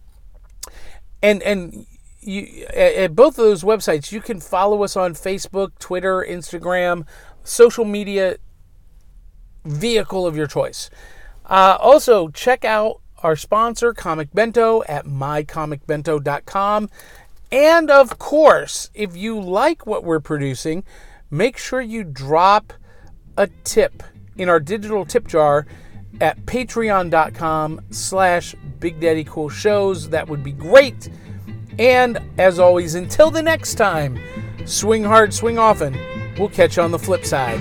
and, 1.21 1.43
and, 1.43 1.87
you, 2.21 2.67
at 2.75 3.17
both 3.17 3.39
of 3.39 3.45
those 3.45 3.65
websites, 3.65 4.13
you 4.13 4.21
can 4.21 4.41
follow 4.41 4.85
us 4.85 4.97
on 4.97 5.15
Facebook, 5.15 5.79
Twitter, 5.79 6.25
Instagram, 6.29 7.07
social 7.43 7.85
media 7.85 8.37
vehicle 9.65 10.27
of 10.27 10.37
your 10.37 10.47
choice. 10.47 10.91
Uh, 11.47 11.77
also, 11.81 12.29
check 12.29 12.65
out 12.65 13.00
our 13.23 13.37
sponsor, 13.37 13.93
Comic 13.93 14.33
Bento, 14.33 14.83
at 14.89 15.07
mycomicbento.com. 15.07 16.91
And 17.53 17.91
of 17.91 18.19
course, 18.19 18.91
if 18.95 19.17
you 19.17 19.41
like 19.41 19.87
what 19.87 20.05
we're 20.05 20.21
producing, 20.21 20.85
make 21.31 21.57
sure 21.57 21.81
you 21.81 22.05
drop 22.05 22.73
a 23.37 23.49
tip 23.65 24.03
in 24.37 24.49
our 24.49 24.61
digital 24.61 25.05
tip 25.05 25.27
jar 25.27 25.67
at 26.21 26.39
patreon.com 26.47 27.81
slash 27.91 28.55
Big 28.79 29.01
Daddy 29.01 29.25
Cool 29.25 29.49
Shows. 29.49 30.11
That 30.11 30.29
would 30.29 30.45
be 30.45 30.53
great. 30.53 31.09
And 31.79 32.19
as 32.39 32.59
always, 32.59 32.95
until 32.95 33.31
the 33.31 33.43
next 33.43 33.75
time, 33.75 34.19
swing 34.67 35.05
hard, 35.05 35.33
swing 35.33 35.59
often. 35.59 35.97
We'll 36.39 36.49
catch 36.49 36.77
you 36.77 36.83
on 36.83 36.91
the 36.91 36.99
flip 36.99 37.25
side. 37.25 37.61